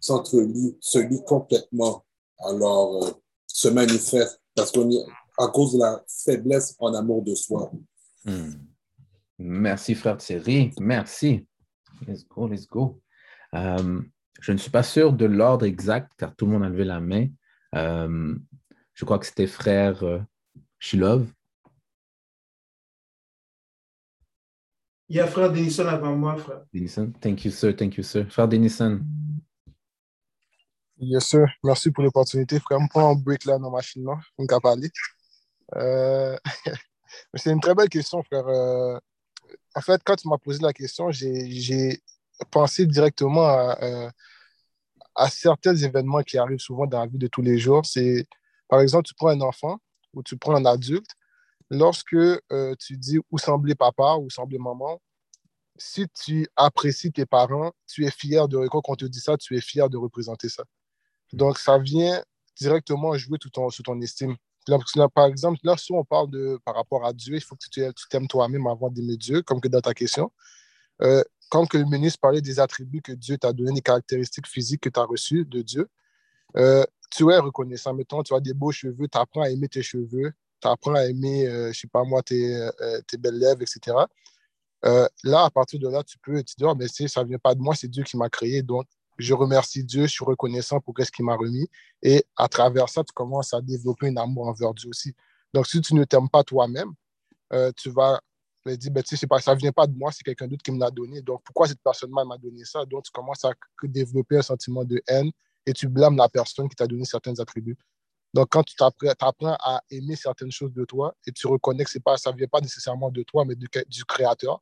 [0.00, 2.04] s'entrelient, se lient complètement.
[2.38, 3.10] Alors, euh,
[3.46, 4.90] se manifestent parce qu'on
[5.38, 7.70] à cause de la faiblesse en amour de soi.
[8.24, 8.52] Hmm.
[9.38, 10.72] Merci, frère Thierry.
[10.80, 11.46] Merci.
[12.06, 13.00] Let's go, let's go.
[13.54, 14.00] Euh,
[14.40, 17.00] je ne suis pas sûr de l'ordre exact car tout le monde a levé la
[17.00, 17.28] main.
[17.74, 18.34] Euh,
[18.94, 20.02] je crois que c'était frère
[20.78, 21.30] Shilov.
[25.08, 26.64] Il y a frère Denison avant moi, frère.
[26.72, 27.76] Denison, thank you, sir.
[27.76, 28.26] Thank you, sir.
[28.28, 29.00] Frère Denison.
[30.98, 31.46] Yes, sir.
[31.62, 32.58] Merci pour l'opportunité.
[32.58, 34.18] Frère, je prends un break là dans ma machine, là.
[34.38, 34.90] On peut parler.
[35.76, 36.36] Euh...
[37.34, 38.46] C'est une très belle question, frère.
[38.48, 38.98] Euh,
[39.74, 42.02] en fait, quand tu m'as posé la question, j'ai
[42.50, 44.10] pensé directement à, euh,
[45.14, 47.84] à, certains événements qui arrivent souvent dans la vie de tous les jours.
[47.86, 48.26] C'est,
[48.68, 49.78] par exemple, tu prends un enfant
[50.14, 51.10] ou tu prends un adulte
[51.70, 52.16] lorsque
[52.78, 55.00] tu dis où semblait papa ou semblait maman,
[55.78, 59.56] si tu apprécies tes parents, tu es fier de, quand on te dit ça, tu
[59.56, 60.64] es fier de représenter ça.
[61.32, 62.22] Donc, ça vient
[62.58, 64.36] directement jouer tout ton, sur ton estime.
[65.14, 68.08] par exemple, là, si on parle de, par rapport à Dieu, il faut que tu
[68.08, 70.32] t'aimes toi-même avant d'aimer Dieu, comme que dans ta question.
[71.02, 74.80] Euh, comme que le ministre parlait des attributs que Dieu t'a donné, des caractéristiques physiques
[74.80, 75.88] que tu as reçues de Dieu,
[76.56, 77.94] euh, tu es reconnaissant.
[77.94, 81.04] Mettons, tu as des beaux cheveux, tu apprends à aimer tes cheveux, tu apprends à
[81.04, 83.96] aimer, euh, je sais pas moi, tes, euh, tes belles lèvres, etc.
[84.84, 87.38] Euh, là, à partir de là, tu peux te dire, oh, mais ça ne vient
[87.38, 88.62] pas de moi, c'est Dieu qui m'a créé.
[88.62, 88.86] Donc,
[89.18, 91.68] je remercie Dieu, je suis reconnaissant pour ce qu'il m'a remis.
[92.02, 95.14] Et à travers ça, tu commences à développer un amour envers Dieu aussi.
[95.52, 96.92] Donc, si tu ne t'aimes pas toi-même,
[97.76, 98.20] tu vas
[98.66, 100.90] dire, ben, pas, ça ne vient pas de moi, c'est quelqu'un d'autre qui me l'a
[100.90, 101.22] donné.
[101.22, 102.84] Donc, pourquoi cette personne-là m'a donné ça?
[102.84, 103.52] Donc, tu commences à
[103.84, 105.30] développer un sentiment de haine
[105.64, 107.78] et tu blâmes la personne qui t'a donné certains attributs.
[108.34, 112.16] Donc, quand tu apprends à aimer certaines choses de toi et tu reconnais que pas,
[112.16, 114.60] ça ne vient pas nécessairement de toi, mais du, Créateur,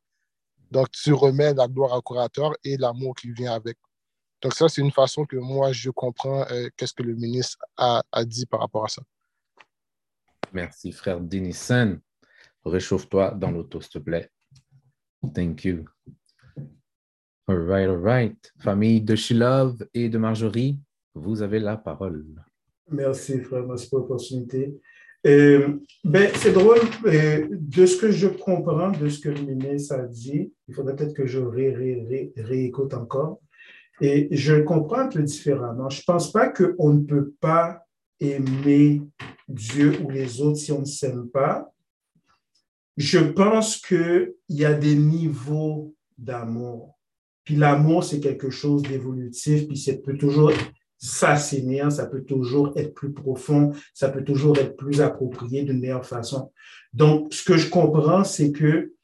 [0.70, 3.78] donc tu remets la gloire au Créateur et l'amour qui vient avec.
[4.44, 8.02] Donc, ça, c'est une façon que moi, je comprends euh, qu'est-ce que le ministre a,
[8.26, 9.02] dit par rapport à ça.
[10.52, 11.98] Merci, frère Denison.
[12.62, 14.28] Réchauffe-toi dans l'auto, s'il te plaît.
[15.34, 15.86] Thank you.
[17.48, 18.52] All right, all right.
[18.58, 20.78] Famille de Shilov et de Marjorie,
[21.14, 22.26] vous avez la parole.
[22.90, 24.78] Merci, frère, merci pour l'opportunité.
[25.26, 30.02] Euh, ben, c'est drôle, euh, de ce que je comprends, de ce que Ménès a
[30.02, 33.40] dit, il faudrait peut-être que je ré, réécoute encore.
[34.00, 35.88] Et je comprends un peu différemment.
[35.88, 37.86] Je ne pense pas qu'on ne peut pas
[38.20, 39.02] aimer
[39.48, 41.72] Dieu ou les autres si on ne s'aime pas.
[42.96, 46.98] Je pense qu'il y a des niveaux d'amour.
[47.44, 50.52] Puis l'amour, c'est quelque chose d'évolutif, puis ça peut toujours
[50.96, 56.06] s'assainir, ça peut toujours être plus profond, ça peut toujours être plus approprié d'une meilleure
[56.06, 56.50] façon.
[56.94, 58.94] Donc, ce que je comprends, c'est que,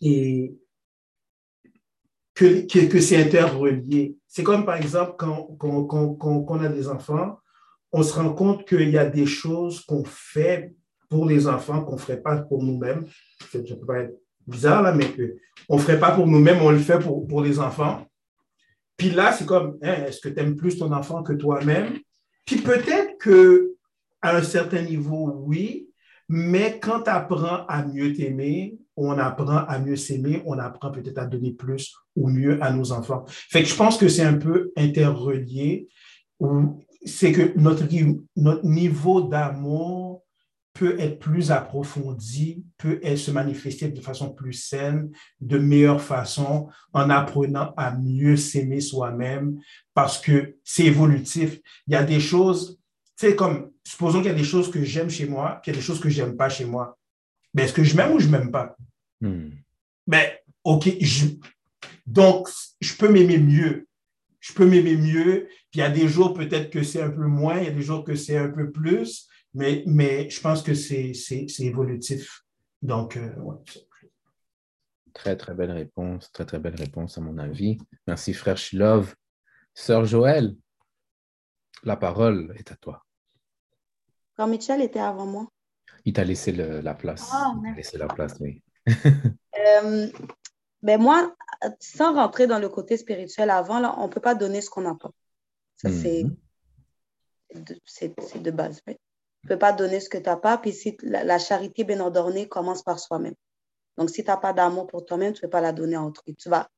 [0.00, 0.54] et,
[2.40, 4.16] que, que, c'est interrelié.
[4.26, 7.38] C'est comme, par exemple, quand, quand, quand, quand, on a des enfants,
[7.92, 10.74] on se rend compte qu'il y a des choses qu'on fait
[11.08, 13.04] pour les enfants qu'on ne ferait pas pour nous-mêmes.
[13.52, 14.16] Ça peut pas être
[14.46, 15.06] bizarre, là, mais
[15.68, 18.06] on ne ferait pas pour nous-mêmes, on le fait pour, pour les enfants.
[18.96, 21.98] Puis là, c'est comme, hein, est-ce que tu aimes plus ton enfant que toi-même?
[22.46, 23.74] Puis peut-être que
[24.22, 25.88] à un certain niveau, oui,
[26.28, 31.18] mais quand tu apprends à mieux t'aimer, on apprend à mieux s'aimer, on apprend peut-être
[31.18, 33.24] à donner plus ou mieux à nos enfants.
[33.26, 35.88] Fait que je pense que c'est un peu interrelié,
[37.04, 37.84] c'est que notre,
[38.36, 40.22] notre niveau d'amour
[40.72, 45.10] peut être plus approfondi, peut se manifester de façon plus saine,
[45.40, 49.60] de meilleure façon, en apprenant à mieux s'aimer soi-même,
[49.94, 51.60] parce que c'est évolutif.
[51.86, 52.78] Il y a des choses,
[53.16, 55.78] c'est comme, supposons qu'il y a des choses que j'aime chez moi, puis il y
[55.78, 56.96] a des choses que j'aime pas chez moi.
[57.54, 58.76] Ben, est-ce que je m'aime ou je m'aime pas?
[59.20, 59.50] Hmm.
[60.06, 60.30] Ben,
[60.64, 60.88] OK,
[62.06, 62.48] donc,
[62.80, 63.86] je peux m'aimer mieux.
[64.40, 67.26] Je peux m'aimer mieux, puis il y a des jours peut-être que c'est un peu
[67.26, 70.62] moins, il y a des jours que c'est un peu plus, mais, mais je pense
[70.62, 71.12] que c'est
[71.58, 72.42] évolutif.
[72.80, 73.30] Donc, euh,
[75.12, 76.30] Très, très belle réponse.
[76.32, 77.78] Très, très belle réponse, à mon avis.
[78.06, 79.14] Merci, frère Shilov.
[79.74, 80.56] Sœur Joël,
[81.82, 83.04] la parole est à toi.
[84.36, 85.48] Quand Michel était avant moi.
[86.04, 87.28] Il t'a laissé la place.
[87.32, 88.62] Ah, il t'a laissé la place, oui.
[88.88, 90.08] euh,
[90.82, 91.34] ben moi,
[91.78, 94.82] sans rentrer dans le côté spirituel avant, là, on ne peut pas donner ce qu'on
[94.82, 95.10] n'a pas.
[95.76, 97.64] Ça, c'est mhm.
[97.64, 98.80] de, de base.
[98.86, 98.94] Oui.
[98.94, 100.58] Tu ne peux pas donner ce que tu n'as pas.
[100.58, 103.34] Puis si la, charité bien ordonnée commence par soi-même.
[103.96, 106.02] Donc, si tu n'as pas d'amour pour toi-même, tu ne peux pas la donner à
[106.02, 106.34] autrui.
[106.36, 106.68] Tu vas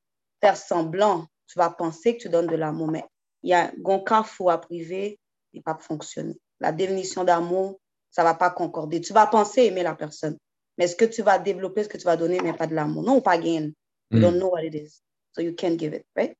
[0.41, 3.03] faire semblant, tu vas penser que tu donnes de l'amour, mais
[3.43, 5.19] il y a un cas fou à privé,
[5.51, 6.39] il ne va pas fonctionner.
[6.59, 7.79] La définition d'amour,
[8.13, 9.01] ça ne va pas concorder.
[9.01, 10.37] Tu vas penser aimer la personne,
[10.77, 13.03] mais ce que tu vas développer, ce que tu vas donner n'est pas de l'amour.
[13.03, 13.71] Non, pas gain.
[14.11, 14.39] You don't mm.
[14.39, 15.01] know what it is.
[15.33, 16.37] So you can't give it, right?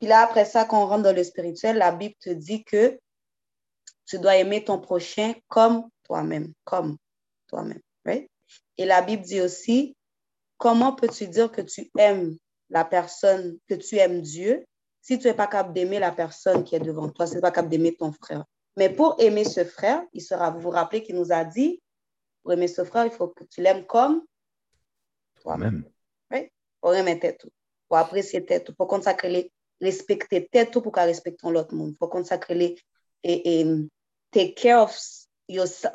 [0.00, 2.98] Puis là, après ça, quand on rentre dans le spirituel, la Bible te dit que
[4.04, 6.96] tu dois aimer ton prochain comme toi-même, comme
[7.46, 7.80] toi-même.
[8.04, 8.28] Right?
[8.76, 9.96] Et la Bible dit aussi,
[10.58, 12.36] comment peux-tu dire que tu aimes
[12.68, 14.66] la personne, que tu aimes Dieu,
[15.02, 17.42] si tu n'es pas capable d'aimer la personne qui est devant toi, si tu n'es
[17.42, 18.44] pas capable d'aimer ton frère?
[18.76, 21.80] Mais pour aimer ce frère, il sera, vous vous rappelez qu'il nous a dit,
[22.42, 24.22] pour aimer ce frère, il faut que tu l'aimes comme
[25.40, 25.84] toi-même.
[26.30, 26.50] Oui,
[26.80, 27.50] pour aimer tout,
[27.88, 32.54] pour apprécier tout, pour consacrer les, respecter tout pour qu'elle respecte l'autre monde, pour consacrer
[32.54, 32.76] les,
[33.22, 33.66] et, et,
[34.30, 34.96] take care of
[35.48, 35.94] yourself.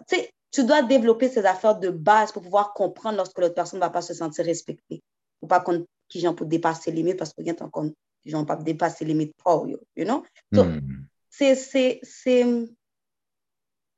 [0.52, 3.90] Tu, dois développer ces affaires de base pour pouvoir comprendre lorsque l'autre personne ne va
[3.90, 5.02] pas se sentir respectée.
[5.42, 7.42] Ou pas qu'on qui gens pour dépasser les limites parce que
[8.26, 10.24] gens pas dépasser les limites pour you, you know?
[10.54, 11.08] So, hmm.
[11.32, 12.00] C'est c'est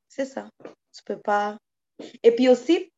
[0.08, 0.48] c'est ça.
[0.96, 1.58] Tu peux pas.
[2.22, 2.92] Et puis aussi,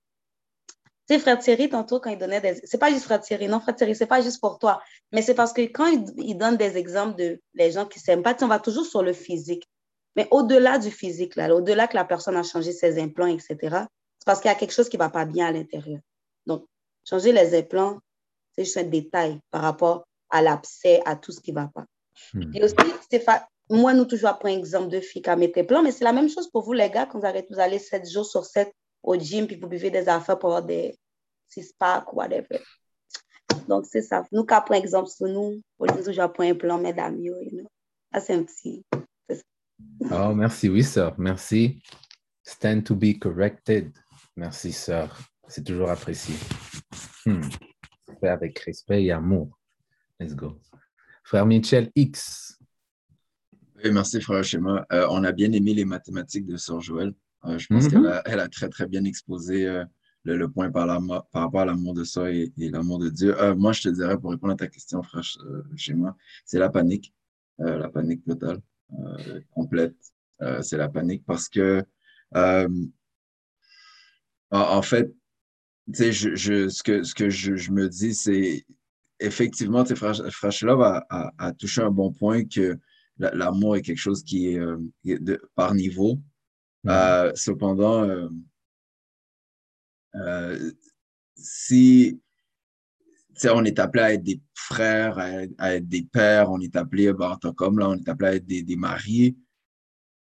[1.07, 2.61] tu sais, Frère Thierry, tantôt, quand il donnait des.
[2.65, 4.81] C'est pas juste Frère Thierry, non, Frère Thierry, c'est pas juste pour toi.
[5.11, 8.23] Mais c'est parce que quand il, il, donne des exemples de les gens qui s'aiment
[8.23, 9.67] pas, on va toujours sur le physique.
[10.15, 14.25] Mais au-delà du physique, là, au-delà que la personne a changé ses implants, etc., c'est
[14.25, 15.99] parce qu'il y a quelque chose qui ne va pas bien à l'intérieur.
[16.45, 16.65] Donc,
[17.07, 17.99] changer les implants,
[18.55, 21.85] c'est juste un détail par rapport à l'abcès, à tout ce qui ne va pas.
[22.33, 22.51] Hmm.
[22.55, 22.75] Et aussi,
[23.69, 26.49] moi, nous toujours un exemple de filles qui mettent plans, mais c'est la même chose
[26.49, 28.71] pour vous, les gars, quand vous, arrêtez, vous allez 7 jours sur 7
[29.03, 30.97] au gym, puis vous buvez des affaires pour avoir des
[31.47, 32.61] six-packs ou whatever.
[33.67, 34.23] Donc, c'est ça.
[34.31, 37.67] Nous, quand un exemple sur nous, on dit toujours un plan, mesdames, you know.
[38.13, 38.83] Ça, c'est un petit,
[40.11, 41.15] Oh, merci, oui, sœur.
[41.17, 41.81] Merci.
[42.43, 43.91] Stand to be corrected.
[44.35, 45.17] Merci, sœur.
[45.47, 46.35] C'est toujours apprécié.
[47.25, 47.41] Hmm.
[48.21, 49.57] avec respect et amour.
[50.19, 50.59] Let's go.
[51.23, 52.59] Frère Michel X.
[53.83, 54.85] Oui, merci, frère Schéma.
[54.93, 57.13] Euh, on a bien aimé les mathématiques de sœur Joël.
[57.43, 58.23] Euh, je pense mm-hmm.
[58.23, 59.83] qu'elle a, très, très bien exposé euh,
[60.23, 60.87] le, point par,
[61.31, 63.35] par, rapport à l'amour de soi et, l'amour de Dieu.
[63.55, 65.23] moi, je te dirais, pour répondre à ta question, frère
[65.75, 66.15] Schéma,
[66.45, 67.13] c'est la panique,
[67.59, 68.61] la panique totale.
[69.51, 69.95] Complète,
[70.61, 71.83] c'est la panique parce que,
[74.51, 75.13] en, fait,
[75.89, 78.65] je, ce que, ce que je, me dis, c'est
[79.19, 82.79] effectivement, Frachelov a, a, a, touché un bon point que
[83.17, 84.59] l'amour est quelque chose qui est,
[85.05, 86.19] de, par niveau.
[86.87, 88.29] Euh, cependant, euh,
[90.15, 90.71] euh,
[91.35, 92.19] si
[93.49, 97.39] on est appelé à être des frères, à, être des pères, on est appelé, bah,
[97.55, 99.37] comme là, on est appelé à être des, des maris.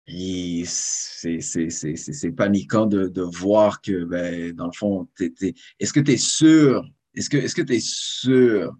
[0.05, 6.17] Et c'est paniquant de, de, voir que, ben, dans le fond, est-ce que tu es
[6.17, 8.75] sûr, est-ce que est-ce que tu es sûr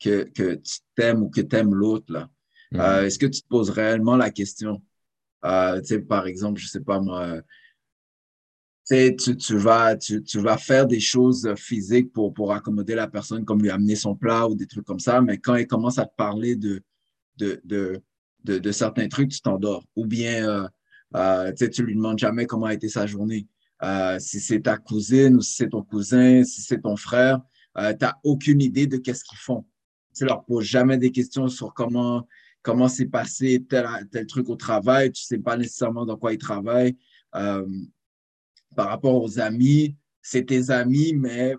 [0.00, 2.30] que, que tu t'aimes ou que tu aimes l'autre, là?
[2.74, 4.82] Euh, est-ce que tu te poses réellement la question?
[5.44, 7.40] Euh, par exemple, je sais pas moi,
[8.88, 13.44] tu, tu, vas, tu, tu, vas faire des choses physiques pour, pour accommoder la personne,
[13.44, 16.06] comme lui amener son plat ou des trucs comme ça, mais quand il commence à
[16.06, 16.80] te parler de,
[17.36, 18.00] de, de,
[18.44, 19.84] de, de certains trucs, tu t'endors.
[19.96, 20.68] Ou bien, euh,
[21.16, 23.46] euh, tu lui demandes jamais comment a été sa journée.
[23.82, 27.40] Euh, si c'est ta cousine ou si c'est ton cousin, si c'est ton frère,
[27.76, 29.64] tu n'as aucune idée de qu'est-ce qu'ils font.
[30.16, 32.26] Tu leur poses jamais des questions sur comment
[32.68, 35.10] comment s'est passé tel, tel truc au travail.
[35.10, 36.98] Tu sais pas nécessairement dans quoi ils travaillent.
[37.34, 37.66] Euh,
[38.76, 41.54] par rapport aux amis, c'est tes amis, mais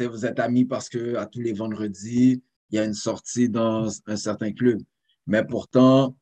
[0.00, 3.88] vous êtes amis parce que à tous les vendredis, il y a une sortie dans
[4.06, 4.82] un certain club.
[5.28, 6.16] Mais pourtant,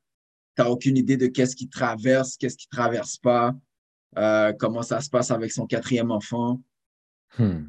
[0.54, 3.54] tu n'as aucune idée de qu'est-ce qui traverse, qu'est-ce qui traverse pas,
[4.18, 6.60] euh, comment ça se passe avec son quatrième enfant.
[7.38, 7.68] Hmm.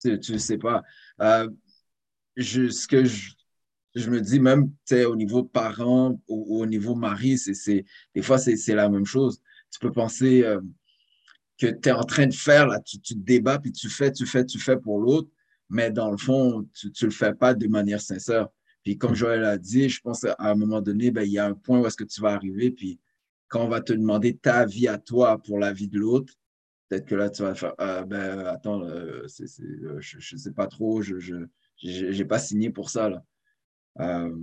[0.00, 0.84] Tu ne sais pas.
[1.20, 1.50] Euh,
[2.36, 3.32] je, ce que je,
[3.94, 4.72] je me dis, même
[5.06, 7.84] au niveau parents ou, au niveau mari, c'est,
[8.14, 9.40] des fois, c'est, la même chose.
[9.70, 10.60] Tu peux penser euh,
[11.58, 14.12] que tu es en train de faire, là, tu, tu, te débats, puis tu fais,
[14.12, 15.30] tu fais, tu fais pour l'autre,
[15.68, 18.48] mais dans le fond, tu ne le fais pas de manière sincère.
[18.82, 21.46] Puis comme Joël a dit, je pense qu'à un moment donné, ben, il y a
[21.46, 22.98] un point où est-ce que tu vas arriver, puis
[23.48, 26.32] quand on va te demander ta vie à toi pour la vie de l'autre,
[26.88, 30.66] peut-être que là, tu vas faire, ah, ben, attends, euh, euh, je ne sais pas
[30.66, 31.46] trop, je
[31.84, 33.08] n'ai pas signé pour ça.
[33.08, 33.24] Là.
[34.00, 34.36] Euh,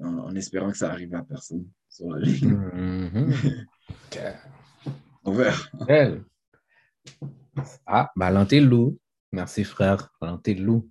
[0.00, 2.54] en, espérant que ça arrive à personne sur la ligne.
[2.54, 3.66] Mm-hmm.
[5.24, 5.62] On verra.
[7.86, 8.68] Ah, Valentin.
[9.32, 10.10] Merci, frère.
[10.20, 10.90] Valentin Loup.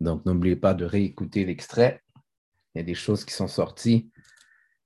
[0.00, 2.02] Donc, n'oubliez pas de réécouter l'extrait.
[2.74, 4.10] Il y a des choses qui sont sorties.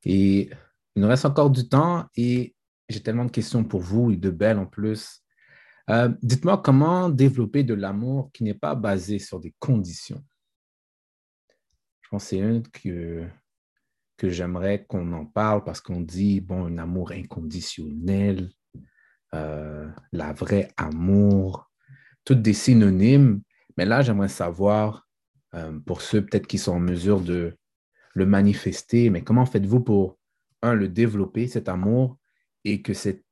[0.05, 0.51] Et
[0.97, 2.55] il nous reste encore du temps et
[2.89, 5.23] j'ai tellement de questions pour vous et de belles en plus.
[5.91, 10.23] Euh, dites-moi comment développer de l'amour qui n'est pas basé sur des conditions
[12.19, 13.27] c'est un que,
[14.23, 18.51] j'aimerais qu'on en parle parce qu'on dit, bon, un amour inconditionnel,
[19.35, 21.71] euh, la vraie amour,
[22.25, 23.43] toutes des synonymes.
[23.77, 25.07] Mais là, j'aimerais savoir,
[25.55, 27.57] euh, pour ceux peut-être qui sont en mesure de
[28.15, 30.19] le manifester, mais comment faites-vous pour,
[30.63, 32.19] un, le développer, cet amour,
[32.65, 33.25] et que cet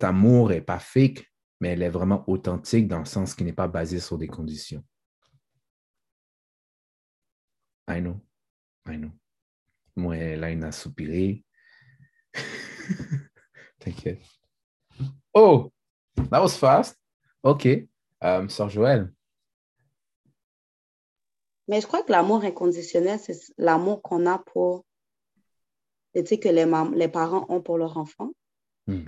[0.00, 3.68] amour n'est pas fake, mais elle est vraiment authentique dans le sens qui n'est pas
[3.68, 4.82] basé sur des conditions?
[7.88, 8.20] I know.
[8.86, 9.12] I know.
[9.96, 11.44] Moi, là, il a soupiré.
[13.78, 14.22] T'inquiète.
[15.32, 15.72] Oh,
[16.30, 16.96] that was fast.
[17.42, 17.66] OK.
[18.20, 19.12] Um, Sœur Joël.
[21.68, 24.84] Mais je crois que l'amour inconditionnel, c'est l'amour qu'on a pour,
[26.14, 26.66] tu sais, que les,
[26.96, 28.30] les parents ont pour leur enfant.
[28.86, 29.04] Hmm.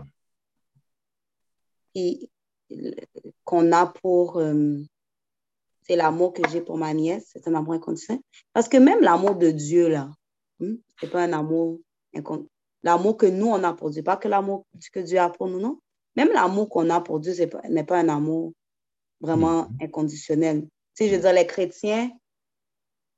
[1.95, 2.31] Et
[3.45, 4.83] qu'on a pour, euh,
[5.89, 8.22] c'est l'amour que j'ai pour ma nièce, c'est un amour inconditionnel.
[8.53, 10.11] Parce que même l'amour de Dieu, là,
[10.61, 11.78] hmm, c'est pas un amour
[12.14, 12.51] inconditionnel.
[12.82, 15.61] L'amour que nous, on a pour Dieu, pas que l'amour que Dieu a pour nous,
[15.61, 15.80] non.
[16.16, 17.32] Même l'amour qu'on a pour Dieu
[17.68, 18.53] n'est pas, un amour
[19.20, 19.76] vraiment hmm.
[19.82, 20.62] inconditionnel.
[20.62, 20.68] Tu
[21.05, 22.11] sais, je veux dire, les chrétiens,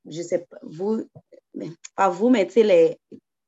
[0.06, 1.02] je sais pas, vous,
[1.96, 2.98] pas vous, mais tu sais, les,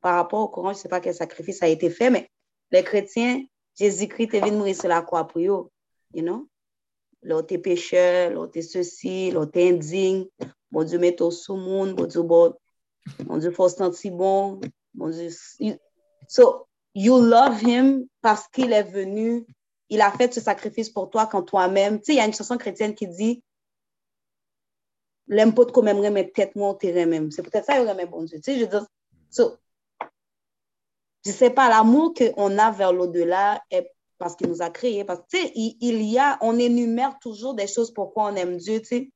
[0.00, 2.28] par rapport au courant, je sais pas quel sacrifice a été fait, mais
[2.72, 3.42] les chrétiens,
[3.78, 5.70] Jésus-Christ est venu mourir sur la croix pour eux,
[6.12, 6.48] you know?
[7.22, 10.26] Là, t'es pécheur, là, t'es ceci, là, t'es indigne.
[10.70, 12.54] Mon Dieu, mets au sous monde, mon Dieu, bon,
[13.26, 14.60] mon Dieu, faut se bon.
[14.94, 15.30] Mon Dieu.
[16.28, 19.46] So, you love him parce qu'il est venu,
[19.88, 21.98] il a fait ce sacrifice pour toi quand toi-même.
[21.98, 23.42] Tu sais, il y a une chanson chrétienne qui dit
[25.28, 27.30] L'aime pas même mais peut-être moi, même.
[27.30, 28.38] C'est peut-être ça, il remet bon Dieu.
[28.38, 28.86] Tu sais, je dire,
[29.30, 29.56] so,
[31.24, 33.90] je sais pas, l'amour qu'on a vers l'au-delà est
[34.22, 35.04] parce qu'il nous a créés.
[35.04, 38.80] Parce que, il, il, y a, on énumère toujours des choses pourquoi on aime Dieu,
[38.80, 39.10] tu sais.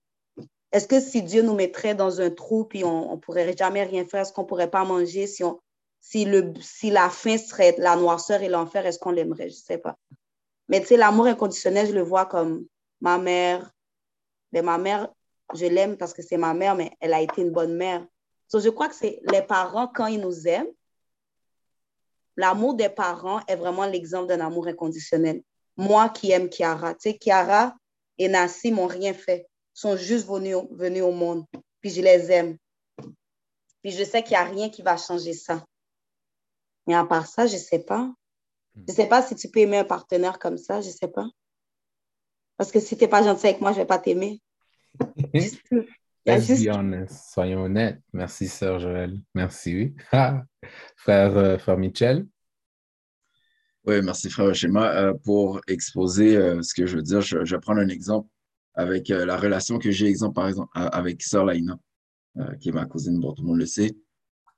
[0.72, 4.04] Est-ce que si Dieu nous mettrait dans un trou puis on ne pourrait jamais rien
[4.04, 5.60] faire, est-ce qu'on ne pourrait pas manger si, on,
[6.00, 9.48] si, le, si la fin serait la noirceur et l'enfer, est-ce qu'on l'aimerait?
[9.48, 9.96] Je ne sais pas.
[10.68, 12.66] Mais tu sais, l'amour inconditionnel, je le vois comme
[13.00, 13.70] ma mère.
[14.50, 15.08] Mais ma mère,
[15.54, 18.04] je l'aime parce que c'est ma mère, mais elle a été une bonne mère.
[18.52, 20.66] Donc, je crois que c'est les parents, quand ils nous aiment,
[22.36, 25.42] l'amour des parents est vraiment l'exemple d'un amour inconditionnel.
[25.76, 27.74] Moi qui aime Kiara, tu sais, Kiara
[28.18, 31.44] et Nassim n'ont rien fait, sont juste venus, venus au monde,
[31.80, 32.56] puis je les aime.
[33.82, 35.64] Puis je sais qu'il n'y a rien qui va changer ça.
[36.86, 38.10] Mais à part ça, je ne sais pas.
[38.88, 41.26] Je sais pas si tu peux aimer un partenaire comme ça, je sais pas.
[42.56, 44.40] Parce que si tu n'es pas gentil avec moi, je vais pas t'aimer.
[46.26, 47.30] Let's be honest.
[47.32, 48.00] Soyons honnêtes.
[48.12, 49.20] Merci, Sœur Joël.
[49.34, 49.94] Merci.
[50.96, 52.26] frère, euh, Michel.
[53.84, 54.92] Oui, merci, frère Schéma.
[54.96, 58.28] Euh, pour exposer euh, ce que je veux dire, je, vais prendre un exemple
[58.74, 61.78] avec la relation que j'ai, exemple, par exemple, avec Sœur Laina,
[62.60, 63.96] qui est ma cousine, bon, tout le monde le sait.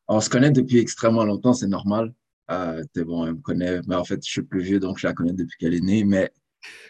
[0.08, 2.12] On se connaît depuis extrêmement longtemps, c'est normal.
[2.50, 5.12] Euh, bon, elle me connaît, mais en fait, je suis plus vieux, donc je la
[5.12, 6.04] connais depuis qu'elle est née.
[6.04, 6.32] Mais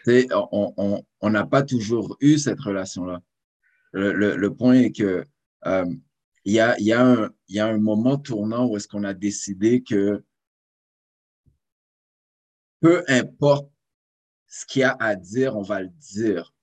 [0.06, 3.20] on n'a pas toujours eu cette relation-là.
[3.92, 5.24] Le, point est que
[6.48, 9.12] il y, a, y, a un, y a un moment tournant où est-ce qu'on a
[9.12, 10.24] décidé que
[12.80, 13.70] peu importe
[14.46, 16.54] ce qu'il y a à dire, on va le dire.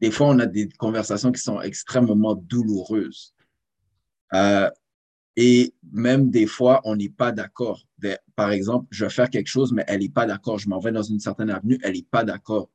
[0.00, 3.32] Des fois, on a des conversations qui sont extrêmement douloureuses.
[4.34, 4.68] Euh,
[5.36, 7.86] et même des fois, on n'est pas d'accord.
[8.34, 10.58] Par exemple, je vais faire quelque chose, mais elle n'est pas d'accord.
[10.58, 12.70] Je m'en vais dans une certaine avenue, elle n'est pas d'accord.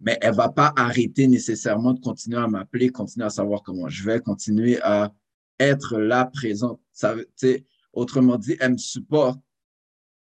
[0.00, 3.86] Mais elle ne va pas arrêter nécessairement de continuer à m'appeler, continuer à savoir comment
[3.90, 5.12] je vais, continuer à
[5.60, 6.80] être là présente.
[6.92, 7.14] Ça,
[7.92, 9.40] autrement dit, elle me supporte.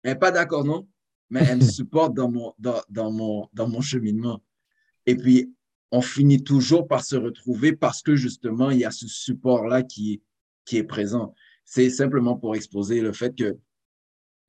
[0.03, 0.87] Elle n'est pas d'accord, non?
[1.29, 4.43] Mais elle me supporte dans mon, dans, dans, mon, dans mon cheminement.
[5.05, 5.53] Et puis,
[5.91, 10.21] on finit toujours par se retrouver parce que justement, il y a ce support-là qui,
[10.65, 11.33] qui est présent
[11.67, 13.57] c'est simplement pour exposer le fait que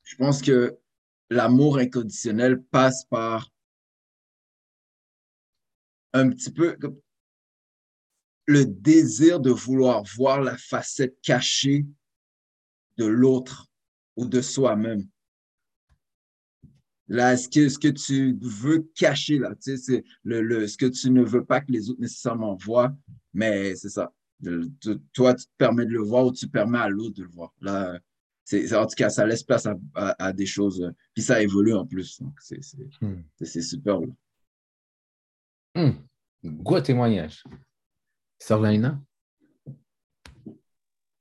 [0.05, 0.79] je pense que
[1.31, 3.53] l'amour inconditionnel passe par
[6.13, 6.79] un petit peu
[8.49, 11.87] le désir de vouloir voir la facette cachée
[12.97, 13.67] de l'autre
[14.17, 15.07] ou de soi-même.
[17.07, 20.77] Là, ce que, ce que tu veux cacher, là, tu sais, c'est le, le, ce
[20.77, 22.95] que tu ne veux pas que les autres nécessairement voient,
[23.33, 24.13] mais c'est ça
[25.13, 27.53] toi, tu te permets de le voir ou tu permets à l'autre de le voir.
[27.61, 27.99] Là,
[28.45, 30.81] c'est, en tout cas, ça laisse place à, des choses.
[30.81, 32.21] Euh, puis ça évolue en plus.
[32.21, 32.61] Donc, c'est,
[33.01, 33.23] hmm.
[33.45, 34.01] super.
[35.75, 35.91] Hmm.
[36.45, 37.45] Gros témoignage.
[38.39, 38.61] Sœur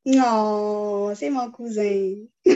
[0.05, 2.15] Non, c'est mon cousin.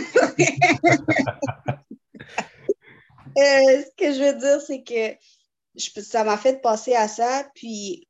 [3.37, 7.49] Euh, ce que je veux dire, c'est que ça m'a fait passer à ça.
[7.55, 8.09] Puis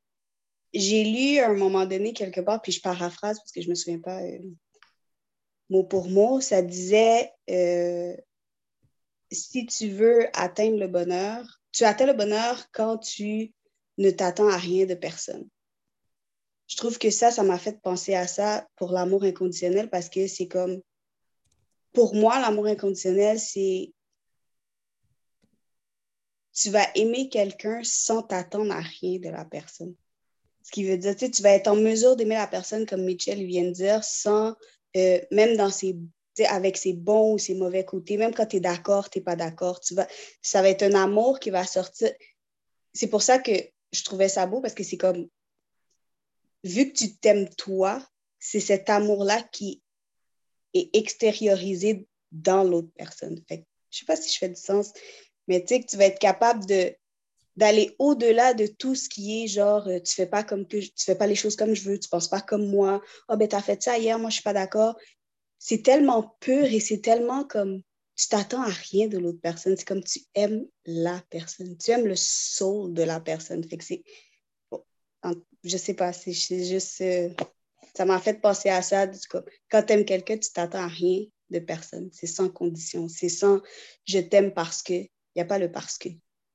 [0.74, 3.72] j'ai lu à un moment donné quelque part, puis je paraphrase parce que je ne
[3.72, 4.40] me souviens pas euh,
[5.70, 8.16] mot pour mot, ça disait euh,
[9.32, 13.54] si tu veux atteindre le bonheur, tu atteins le bonheur quand tu
[13.98, 15.48] ne t'attends à rien de personne.
[16.72, 20.26] Je trouve que ça, ça m'a fait penser à ça pour l'amour inconditionnel parce que
[20.28, 20.82] c'est comme,
[21.92, 23.92] pour moi, l'amour inconditionnel, c'est
[26.54, 29.94] tu vas aimer quelqu'un sans t'attendre à rien de la personne.
[30.64, 33.46] Ce qui veut dire, tu, tu vas être en mesure d'aimer la personne, comme Mitchell
[33.46, 34.56] vient de dire, sans,
[34.96, 35.98] euh, même dans ses,
[36.48, 39.36] avec ses bons ou ses mauvais côtés, même quand tu es d'accord, tu n'es pas
[39.36, 40.08] d'accord, tu vas,
[40.42, 42.12] ça va être un amour qui va sortir.
[42.94, 43.52] C'est pour ça que
[43.92, 45.28] je trouvais ça beau, parce que c'est comme,
[46.64, 48.06] vu que tu t'aimes toi,
[48.40, 49.82] c'est cet amour-là qui
[50.74, 53.44] est extériorisé dans l'autre personne.
[53.50, 54.94] Je sais pas si je fais du sens,
[55.48, 56.96] mais tu sais que tu vas être capable de
[57.58, 61.04] d'aller au-delà de tout ce qui est genre euh, tu fais pas comme que tu
[61.06, 63.02] fais pas les choses comme je veux, tu penses pas comme moi.
[63.28, 64.96] oh, ben t'as fait ça hier, moi je suis pas d'accord.
[65.60, 67.82] C'est tellement pur et c'est tellement comme
[68.16, 72.08] tu t'attends à rien de l'autre personne, c'est comme tu aimes la personne, tu aimes
[72.08, 73.68] le soul de la personne.
[73.68, 74.04] Fait que c'est
[75.64, 77.30] je sais pas, c'est juste euh,
[77.96, 79.08] ça m'a fait penser à ça
[79.70, 83.62] quand tu aimes quelqu'un, tu t'attends à rien de personne, c'est sans condition, c'est sans
[84.06, 86.10] je t'aime parce que il n'y a pas le parce que.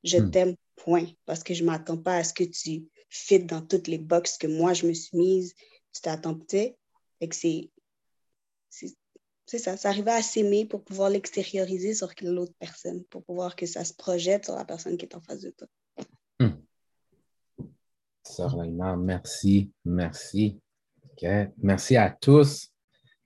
[0.05, 0.31] Je hmm.
[0.31, 3.89] t'aime point, parce que je ne m'attends pas à ce que tu fites dans toutes
[3.89, 5.55] les boxes que moi, je me suis mise.
[5.93, 6.77] Tu t'attends, tu sais.
[7.33, 7.71] c'est
[9.49, 13.65] c'est ça, ça arrive à s'aimer pour pouvoir l'extérioriser sur l'autre personne, pour pouvoir que
[13.65, 15.69] ça se projette sur la personne qui est en face de toi.
[18.99, 20.61] Merci, merci.
[21.63, 22.69] Merci à tous.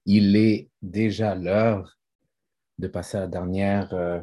[0.07, 1.99] Il est déjà l'heure
[2.79, 4.21] de passer à la dernière euh,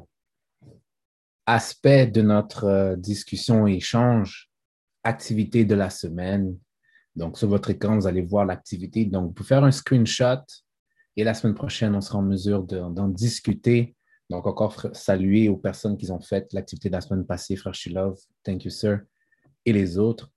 [1.46, 4.50] aspect de notre euh, discussion et échange,
[5.04, 6.58] activité de la semaine.
[7.16, 9.06] Donc, sur votre écran, vous allez voir l'activité.
[9.06, 10.44] Donc, vous pouvez faire un screenshot
[11.16, 13.96] et la semaine prochaine, on sera en mesure d'en discuter.
[14.30, 18.20] Donc, encore saluer aux personnes qui ont fait l'activité de la semaine passée, Frère Shilov,
[18.44, 19.02] thank you, sir,
[19.66, 20.32] et les autres.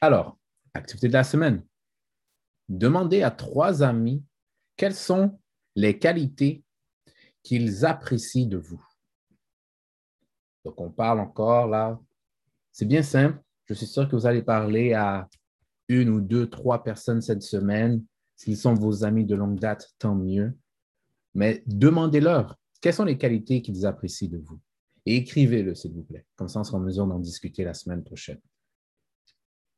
[0.00, 0.38] Alors,
[0.74, 1.64] activité de la semaine.
[2.68, 4.24] Demandez à trois amis
[4.76, 5.38] quelles sont
[5.76, 6.64] les qualités
[7.42, 8.84] qu'ils apprécient de vous.
[10.64, 12.00] Donc, on parle encore là.
[12.72, 13.40] C'est bien simple.
[13.66, 15.28] Je suis sûr que vous allez parler à
[15.88, 18.04] une ou deux, trois personnes cette semaine.
[18.36, 20.56] S'ils sont vos amis de longue date, tant mieux.
[21.34, 24.60] Mais demandez-leur quelles sont les qualités qu'ils apprécient de vous?
[25.06, 26.26] Et écrivez-le, s'il vous plaît.
[26.36, 28.40] Comme ça, on sera en mesure d'en discuter la semaine prochaine.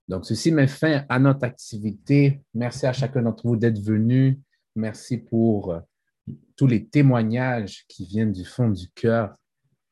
[0.08, 2.40] Donc, ceci met fin à notre activité.
[2.54, 4.40] Merci à chacun d'entre vous d'être venu.
[4.76, 5.80] Merci pour euh,
[6.54, 9.36] tous les témoignages qui viennent du fond du cœur.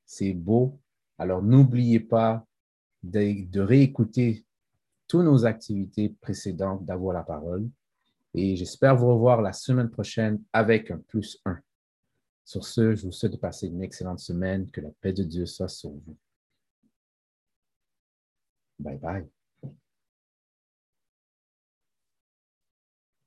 [0.07, 0.81] C'est beau.
[1.19, 2.47] Alors, n'oubliez pas
[3.03, 4.45] de, réécouter
[5.09, 7.69] toutes nos activités précédentes d'avoir la parole.
[8.35, 11.59] Et j'espère vous revoir la semaine prochaine avec un plus un.
[12.45, 14.71] Sur ce, je vous souhaite de passer une excellente semaine.
[14.71, 16.17] Que la paix de Dieu soit sur vous.
[18.79, 19.34] Bye bye.